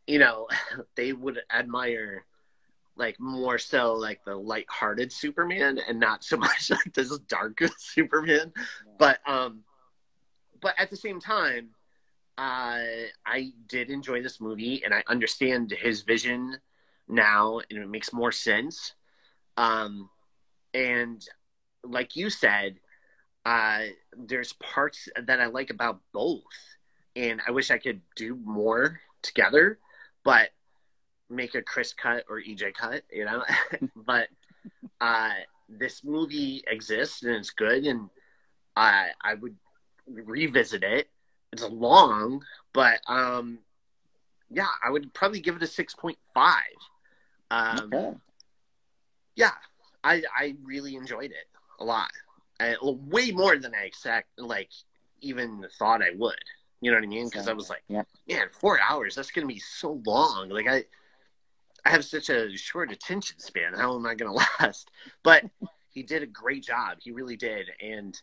you 0.06 0.18
know 0.18 0.48
they 0.94 1.12
would 1.12 1.40
admire 1.52 2.24
like 2.96 3.18
more 3.18 3.58
so 3.58 3.94
like 3.94 4.22
the 4.24 4.34
light-hearted 4.36 5.10
Superman 5.10 5.78
and 5.88 5.98
not 5.98 6.22
so 6.22 6.36
much 6.46 6.70
like 6.70 6.92
this 6.92 7.16
dark 7.20 7.58
Superman. 7.78 8.52
But 8.98 9.18
um, 9.26 9.64
but 10.60 10.74
at 10.78 10.90
the 10.90 10.96
same 10.96 11.20
time, 11.20 11.70
uh, 12.38 12.80
I 13.26 13.52
did 13.68 13.90
enjoy 13.90 14.22
this 14.22 14.40
movie, 14.40 14.82
and 14.84 14.94
I 14.94 15.02
understand 15.06 15.70
his 15.70 16.02
vision 16.02 16.58
now, 17.08 17.60
and 17.70 17.78
it 17.78 17.88
makes 17.88 18.12
more 18.12 18.32
sense. 18.32 18.94
Um, 19.56 20.08
and 20.72 21.24
like 21.84 22.16
you 22.16 22.30
said, 22.30 22.76
uh, 23.44 23.82
there's 24.16 24.52
parts 24.54 25.08
that 25.20 25.40
I 25.40 25.46
like 25.46 25.70
about 25.70 26.00
both, 26.12 26.42
and 27.16 27.40
I 27.46 27.50
wish 27.50 27.70
I 27.70 27.78
could 27.78 28.00
do 28.16 28.34
more 28.34 29.00
together, 29.20 29.78
but 30.24 30.50
make 31.28 31.54
a 31.54 31.62
Chris 31.62 31.92
cut 31.92 32.24
or 32.28 32.40
EJ 32.40 32.74
cut, 32.74 33.02
you 33.10 33.24
know. 33.24 33.44
but 33.96 34.28
uh, 35.00 35.32
this 35.68 36.04
movie 36.04 36.62
exists 36.66 37.22
and 37.22 37.34
it's 37.34 37.50
good, 37.50 37.84
and 37.84 38.08
I 38.76 39.08
I 39.20 39.34
would 39.34 39.56
revisit 40.06 40.82
it. 40.82 41.08
It's 41.52 41.62
long, 41.68 42.42
but 42.72 43.00
um, 43.06 43.58
yeah, 44.50 44.68
I 44.82 44.90
would 44.90 45.12
probably 45.12 45.40
give 45.40 45.56
it 45.56 45.62
a 45.62 45.66
six 45.66 45.94
point 45.94 46.18
five. 46.34 46.56
Um, 47.50 47.92
Okay. 47.92 48.14
yeah, 49.36 49.52
I 50.02 50.22
I 50.36 50.56
really 50.64 50.96
enjoyed 50.96 51.30
it 51.30 51.48
a 51.78 51.84
lot, 51.84 52.10
I, 52.60 52.76
way 52.82 53.30
more 53.32 53.56
than 53.58 53.74
I 53.74 53.84
exact 53.84 54.28
like 54.38 54.70
even 55.20 55.66
thought 55.78 56.02
I 56.02 56.10
would. 56.16 56.34
You 56.80 56.90
know 56.90 56.96
what 56.96 57.04
I 57.04 57.08
mean? 57.08 57.28
Because 57.28 57.48
I 57.48 57.52
was 57.52 57.70
like, 57.70 57.82
Yeah. 57.88 58.02
man, 58.28 58.48
four 58.50 58.80
hours. 58.80 59.14
That's 59.14 59.30
gonna 59.30 59.46
be 59.46 59.58
so 59.58 60.00
long. 60.06 60.48
Like 60.48 60.66
I, 60.68 60.84
I 61.84 61.90
have 61.90 62.04
such 62.04 62.30
a 62.30 62.56
short 62.56 62.90
attention 62.92 63.38
span. 63.38 63.74
How 63.74 63.94
am 63.94 64.06
I 64.06 64.14
gonna 64.14 64.32
last? 64.60 64.90
But 65.22 65.44
he 65.90 66.02
did 66.02 66.22
a 66.22 66.26
great 66.26 66.64
job. 66.64 66.98
He 67.00 67.10
really 67.12 67.36
did. 67.36 67.70
And 67.80 68.20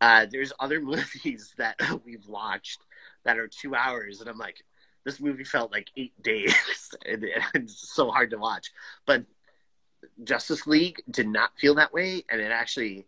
uh, 0.00 0.26
there's 0.30 0.52
other 0.60 0.80
movies 0.82 1.54
that 1.58 1.76
we've 2.04 2.26
watched 2.26 2.80
that 3.24 3.38
are 3.38 3.48
two 3.48 3.74
hours, 3.74 4.20
and 4.20 4.28
I'm 4.28 4.38
like, 4.38 4.62
this 5.04 5.20
movie 5.20 5.44
felt 5.44 5.72
like 5.72 5.88
eight 5.96 6.12
days. 6.22 6.54
and 7.06 7.24
it's 7.54 7.94
so 7.94 8.10
hard 8.10 8.30
to 8.30 8.38
watch. 8.38 8.72
But 9.06 9.24
Justice 10.24 10.66
League 10.66 11.02
did 11.10 11.28
not 11.28 11.50
feel 11.58 11.74
that 11.76 11.92
way, 11.92 12.24
and 12.30 12.40
it 12.40 12.50
actually 12.50 13.06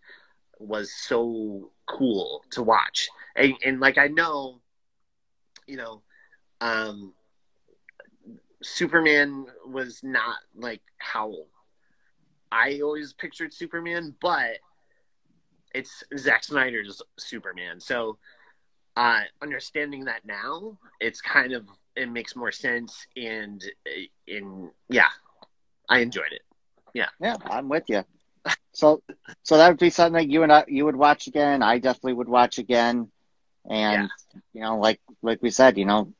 was 0.58 0.92
so 0.92 1.70
cool 1.86 2.44
to 2.50 2.62
watch. 2.62 3.08
And, 3.36 3.54
and 3.64 3.80
like 3.80 3.98
I 3.98 4.08
know, 4.08 4.60
you 5.66 5.76
know, 5.76 6.02
um, 6.60 7.14
Superman 8.62 9.46
was 9.66 10.00
not 10.02 10.36
like 10.54 10.82
how 10.98 11.32
I 12.52 12.80
always 12.80 13.12
pictured 13.12 13.54
Superman, 13.54 14.14
but 14.20 14.58
it's 15.74 16.02
Zack 16.16 16.44
Snyder's 16.44 17.02
Superman. 17.18 17.80
So, 17.80 18.18
uh, 18.96 19.20
understanding 19.42 20.04
that 20.06 20.24
now, 20.24 20.78
it's 21.00 21.20
kind 21.20 21.52
of 21.52 21.66
it 21.96 22.10
makes 22.10 22.36
more 22.36 22.52
sense. 22.52 23.06
And 23.16 23.62
in 24.26 24.70
yeah, 24.88 25.08
I 25.88 26.00
enjoyed 26.00 26.32
it. 26.32 26.42
Yeah, 26.94 27.08
yeah, 27.20 27.36
I'm 27.44 27.68
with 27.68 27.84
you. 27.88 28.04
So, 28.72 29.02
so 29.42 29.56
that 29.56 29.68
would 29.68 29.78
be 29.78 29.90
something 29.90 30.14
that 30.14 30.30
you 30.30 30.42
and 30.42 30.52
I, 30.52 30.64
you 30.68 30.84
would 30.84 30.96
watch 30.96 31.26
again. 31.26 31.62
I 31.62 31.78
definitely 31.78 32.14
would 32.14 32.28
watch 32.28 32.58
again. 32.58 33.10
And 33.68 34.08
you 34.52 34.62
know, 34.62 34.78
like 34.78 35.00
like 35.22 35.42
we 35.42 35.50
said, 35.50 35.76
you 35.76 35.84
know, 35.84 36.12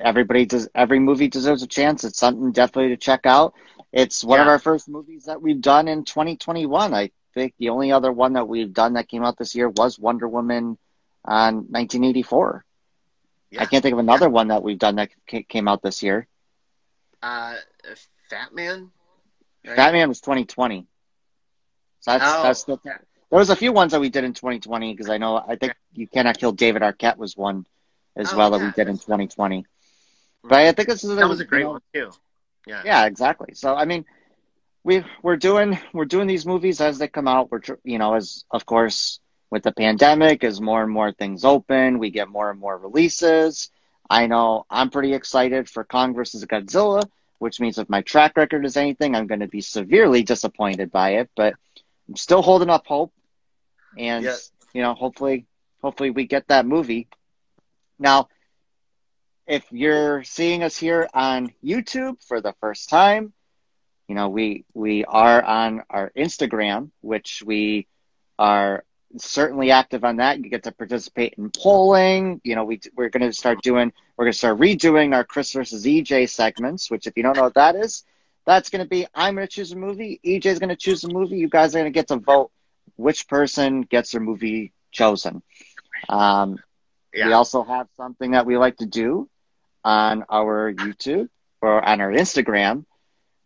everybody 0.00 0.46
does 0.46 0.68
every 0.74 0.98
movie 0.98 1.28
deserves 1.28 1.62
a 1.62 1.66
chance. 1.66 2.04
It's 2.04 2.18
something 2.18 2.52
definitely 2.52 2.90
to 2.90 2.96
check 2.96 3.26
out. 3.26 3.54
It's 3.92 4.24
one 4.24 4.40
of 4.40 4.48
our 4.48 4.58
first 4.58 4.88
movies 4.88 5.24
that 5.26 5.42
we've 5.42 5.60
done 5.60 5.86
in 5.86 6.04
2021. 6.04 6.94
I 6.94 7.10
think 7.34 7.54
the 7.58 7.70
only 7.70 7.92
other 7.92 8.12
one 8.12 8.34
that 8.34 8.48
we've 8.48 8.72
done 8.72 8.94
that 8.94 9.08
came 9.08 9.24
out 9.24 9.38
this 9.38 9.54
year 9.54 9.68
was 9.68 9.98
Wonder 9.98 10.28
Woman 10.28 10.78
on 11.24 11.54
1984. 11.70 12.64
Yeah. 13.50 13.62
I 13.62 13.66
can't 13.66 13.82
think 13.82 13.92
of 13.92 13.98
another 13.98 14.28
one 14.28 14.48
that 14.48 14.62
we've 14.62 14.78
done 14.78 14.96
that 14.96 15.10
came 15.48 15.68
out 15.68 15.82
this 15.82 16.02
year. 16.02 16.26
Uh, 17.22 17.54
Fat 18.30 18.54
Man. 18.54 18.90
right? 19.66 19.76
Batman 19.76 20.08
was 20.08 20.20
2020. 20.20 20.86
So 22.00 22.10
that's 22.10 22.24
Oh, 22.26 22.42
that's 22.42 22.64
the, 22.64 22.78
there 22.84 23.38
was 23.38 23.50
a 23.50 23.56
few 23.56 23.72
ones 23.72 23.92
that 23.92 24.00
we 24.00 24.08
did 24.08 24.24
in 24.24 24.32
2020 24.34 24.92
because 24.92 25.08
I 25.08 25.18
know 25.18 25.36
I 25.36 25.56
think 25.56 25.74
you 25.94 26.06
cannot 26.08 26.38
kill 26.38 26.52
David 26.52 26.82
Arquette 26.82 27.16
was 27.16 27.36
one 27.36 27.66
as 28.16 28.32
Oh, 28.32 28.36
well 28.36 28.50
that 28.50 28.60
we 28.60 28.66
did 28.72 28.88
in 28.88 28.96
that's- 28.96 29.04
2020. 29.04 29.66
But 30.44 30.58
I 30.58 30.72
think 30.72 30.88
this 30.88 31.04
is 31.04 31.14
That 31.14 31.28
was 31.28 31.38
a 31.40 31.44
great 31.44 31.60
you 31.60 31.64
know, 31.66 31.70
one 31.72 31.82
too. 31.94 32.10
Yeah. 32.66 32.82
Yeah, 32.84 33.06
exactly. 33.06 33.54
So 33.54 33.74
I 33.76 33.84
mean, 33.84 34.04
we 34.84 35.04
we're 35.22 35.36
doing 35.36 35.78
we're 35.92 36.04
doing 36.04 36.26
these 36.26 36.46
movies 36.46 36.80
as 36.80 36.98
they 36.98 37.08
come 37.08 37.28
out. 37.28 37.50
We're 37.50 37.60
you 37.84 37.98
know 37.98 38.14
as 38.14 38.44
of 38.50 38.66
course 38.66 39.20
with 39.50 39.62
the 39.62 39.72
pandemic 39.72 40.44
as 40.44 40.60
more 40.60 40.82
and 40.82 40.90
more 40.90 41.12
things 41.12 41.44
open, 41.44 41.98
we 41.98 42.10
get 42.10 42.28
more 42.28 42.50
and 42.50 42.58
more 42.58 42.78
releases. 42.78 43.70
I 44.08 44.26
know 44.26 44.64
I'm 44.70 44.90
pretty 44.90 45.12
excited 45.14 45.68
for 45.68 45.84
Kong 45.84 46.14
versus 46.14 46.44
Godzilla, 46.46 47.04
which 47.38 47.60
means 47.60 47.78
if 47.78 47.88
my 47.88 48.00
track 48.02 48.36
record 48.36 48.64
is 48.64 48.76
anything, 48.76 49.14
I'm 49.14 49.26
going 49.26 49.40
to 49.40 49.48
be 49.48 49.60
severely 49.60 50.22
disappointed 50.22 50.90
by 50.90 51.16
it. 51.16 51.30
But 51.36 51.54
I'm 52.08 52.16
still 52.16 52.42
holding 52.42 52.70
up 52.70 52.86
hope, 52.86 53.12
and 53.96 54.24
you 54.72 54.82
know 54.82 54.94
hopefully 54.94 55.46
hopefully 55.82 56.10
we 56.10 56.26
get 56.26 56.48
that 56.48 56.66
movie. 56.66 57.08
Now, 57.98 58.28
if 59.46 59.64
you're 59.70 60.24
seeing 60.24 60.62
us 60.62 60.76
here 60.76 61.08
on 61.14 61.52
YouTube 61.62 62.22
for 62.26 62.40
the 62.40 62.54
first 62.60 62.88
time, 62.88 63.32
you 64.12 64.16
know, 64.16 64.28
we 64.28 64.66
we 64.74 65.06
are 65.06 65.42
on 65.42 65.84
our 65.88 66.12
Instagram, 66.14 66.90
which 67.00 67.42
we 67.46 67.86
are 68.38 68.84
certainly 69.16 69.70
active 69.70 70.04
on 70.04 70.16
that. 70.16 70.36
You 70.38 70.50
get 70.50 70.64
to 70.64 70.72
participate 70.72 71.32
in 71.38 71.48
polling. 71.48 72.42
You 72.44 72.54
know, 72.56 72.64
we 72.64 72.78
we're 72.94 73.08
going 73.08 73.22
to 73.22 73.32
start 73.32 73.62
doing 73.62 73.90
we're 74.14 74.26
going 74.26 74.32
to 74.32 74.38
start 74.38 74.58
redoing 74.58 75.14
our 75.14 75.24
Chris 75.24 75.54
versus 75.54 75.86
EJ 75.86 76.28
segments, 76.28 76.90
which 76.90 77.06
if 77.06 77.16
you 77.16 77.22
don't 77.22 77.38
know 77.38 77.44
what 77.44 77.54
that 77.54 77.74
is, 77.74 78.04
that's 78.44 78.68
going 78.68 78.84
to 78.84 78.86
be 78.86 79.06
I'm 79.14 79.36
going 79.36 79.46
to 79.46 79.50
choose 79.50 79.72
a 79.72 79.76
movie. 79.76 80.20
EJ's 80.22 80.58
going 80.58 80.68
to 80.68 80.76
choose 80.76 81.04
a 81.04 81.08
movie. 81.08 81.38
You 81.38 81.48
guys 81.48 81.74
are 81.74 81.78
going 81.78 81.90
to 81.90 81.98
get 81.98 82.08
to 82.08 82.16
vote 82.16 82.50
which 82.96 83.26
person 83.28 83.80
gets 83.80 84.10
their 84.10 84.20
movie 84.20 84.74
chosen. 84.90 85.42
Um, 86.10 86.58
Yeah. 87.14 87.28
We 87.28 87.32
also 87.32 87.62
have 87.62 87.88
something 87.96 88.32
that 88.32 88.44
we 88.44 88.58
like 88.58 88.76
to 88.76 88.86
do 88.86 89.30
on 89.84 90.26
our 90.28 90.70
YouTube 90.70 91.30
or 91.62 91.82
on 91.82 92.02
our 92.02 92.12
Instagram 92.12 92.84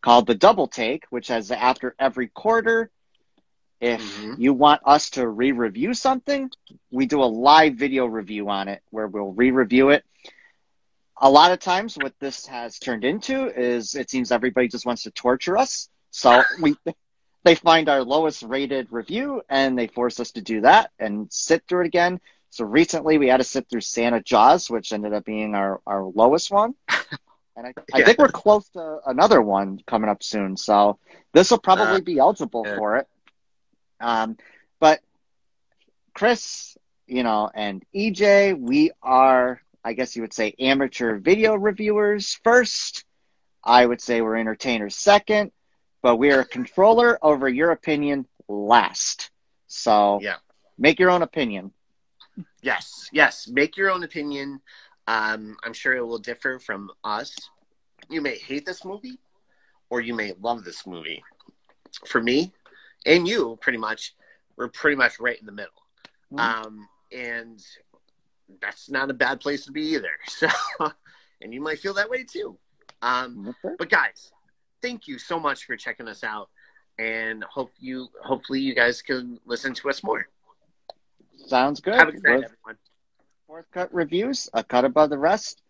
called 0.06 0.28
the 0.28 0.36
Double 0.36 0.68
Take, 0.68 1.04
which 1.10 1.26
has 1.28 1.50
after 1.50 1.96
every 1.98 2.28
quarter. 2.28 2.90
If 3.80 4.02
Mhm. 4.02 4.38
you 4.38 4.54
want 4.54 4.82
us 4.86 5.10
to 5.10 5.26
re-review 5.26 5.94
something, 5.94 6.48
we 6.92 7.06
do 7.06 7.24
a 7.24 7.26
live 7.26 7.74
video 7.74 8.06
review 8.06 8.48
on 8.48 8.68
it 8.68 8.82
where 8.90 9.08
we'll 9.08 9.32
re-review 9.32 9.90
it. 9.90 10.04
A 11.20 11.28
lot 11.28 11.50
of 11.50 11.58
times, 11.58 11.98
what 11.98 12.14
this 12.20 12.46
has 12.46 12.78
turned 12.78 13.04
into 13.04 13.48
is 13.48 13.96
it 13.96 14.08
seems 14.08 14.30
everybody 14.30 14.68
just 14.68 14.86
wants 14.86 15.02
to 15.02 15.10
torture 15.10 15.58
us. 15.58 15.88
So 16.12 16.40
we 16.62 16.76
they 17.42 17.56
find 17.56 17.88
our 17.88 18.04
lowest 18.04 18.44
rated 18.44 18.92
review 18.92 19.42
and 19.48 19.76
they 19.76 19.88
force 19.88 20.20
us 20.20 20.30
to 20.32 20.40
do 20.40 20.60
that 20.60 20.92
and 21.00 21.26
sit 21.32 21.64
through 21.66 21.80
it 21.82 21.88
again. 21.88 22.20
So 22.50 22.64
recently 22.64 23.18
we 23.18 23.26
had 23.26 23.38
to 23.38 23.44
sit 23.44 23.68
through 23.68 23.80
Santa 23.80 24.22
Jaws, 24.22 24.70
which 24.70 24.92
ended 24.92 25.14
up 25.14 25.24
being 25.24 25.56
our, 25.56 25.80
our 25.84 26.04
lowest 26.04 26.52
one. 26.52 26.76
And 27.56 27.66
I, 27.66 27.72
I 27.94 28.02
think 28.02 28.18
we're 28.18 28.28
close 28.28 28.68
to 28.70 28.98
another 29.06 29.40
one 29.40 29.80
coming 29.86 30.10
up 30.10 30.22
soon. 30.22 30.56
So 30.56 30.98
this 31.32 31.50
will 31.50 31.58
probably 31.58 31.96
Uh, 32.00 32.04
be 32.04 32.18
eligible 32.18 32.64
yeah. 32.66 32.76
for 32.76 32.96
it. 32.98 33.08
Um, 33.98 34.36
but 34.78 35.00
Chris, 36.14 36.76
you 37.06 37.22
know, 37.22 37.50
and 37.54 37.82
EJ, 37.94 38.58
we 38.58 38.90
are, 39.02 39.60
I 39.82 39.94
guess 39.94 40.16
you 40.16 40.22
would 40.22 40.34
say, 40.34 40.54
amateur 40.58 41.18
video 41.18 41.54
reviewers 41.54 42.38
first. 42.44 43.04
I 43.64 43.84
would 43.84 44.00
say 44.00 44.20
we're 44.20 44.36
entertainers 44.36 44.96
second, 44.96 45.50
but 46.02 46.16
we 46.16 46.32
are 46.32 46.40
a 46.40 46.44
controller 46.44 47.18
over 47.22 47.48
your 47.48 47.70
opinion 47.70 48.26
last. 48.48 49.30
So 49.66 50.20
Yeah. 50.22 50.36
make 50.78 50.98
your 51.00 51.10
own 51.10 51.22
opinion. 51.22 51.72
Yes, 52.60 53.08
yes. 53.12 53.48
Make 53.48 53.76
your 53.78 53.90
own 53.90 54.02
opinion. 54.04 54.60
Um, 55.06 55.56
I'm 55.64 55.72
sure 55.72 55.96
it 55.96 56.04
will 56.04 56.18
differ 56.18 56.58
from 56.58 56.90
us. 57.04 57.34
You 58.08 58.20
may 58.20 58.36
hate 58.38 58.66
this 58.66 58.84
movie, 58.84 59.18
or 59.90 60.00
you 60.00 60.14
may 60.14 60.32
love 60.40 60.64
this 60.64 60.86
movie. 60.86 61.22
For 62.06 62.20
me, 62.20 62.52
and 63.04 63.26
you, 63.26 63.58
pretty 63.60 63.78
much, 63.78 64.14
we're 64.56 64.68
pretty 64.68 64.96
much 64.96 65.18
right 65.20 65.38
in 65.38 65.46
the 65.46 65.52
middle. 65.52 65.72
Mhm. 66.32 66.40
Um, 66.40 66.88
and 67.12 67.64
that's 68.60 68.90
not 68.90 69.10
a 69.10 69.14
bad 69.14 69.40
place 69.40 69.64
to 69.66 69.72
be 69.72 69.82
either. 69.94 70.10
So, 70.28 70.48
and 71.40 71.52
you 71.52 71.60
might 71.60 71.78
feel 71.78 71.94
that 71.94 72.08
way 72.10 72.24
too. 72.24 72.58
Um, 73.02 73.48
Okay. 73.64 73.74
but 73.78 73.90
guys, 73.90 74.32
thank 74.82 75.06
you 75.06 75.18
so 75.18 75.38
much 75.38 75.64
for 75.66 75.76
checking 75.76 76.08
us 76.08 76.24
out, 76.24 76.48
and 76.98 77.44
hope 77.44 77.72
you, 77.78 78.08
hopefully, 78.22 78.60
you 78.60 78.74
guys 78.74 79.02
can 79.02 79.38
listen 79.46 79.74
to 79.74 79.88
us 79.90 80.02
more. 80.02 80.28
Sounds 81.46 81.80
good. 81.80 81.94
Have 81.94 82.08
a 82.08 82.12
good 82.12 82.22
night, 82.24 82.44
everyone. 82.44 82.78
Fourth 83.46 83.70
cut 83.70 83.94
reviews, 83.94 84.48
a 84.54 84.64
cut 84.64 84.84
above 84.84 85.10
the 85.10 85.18
rest. 85.18 85.62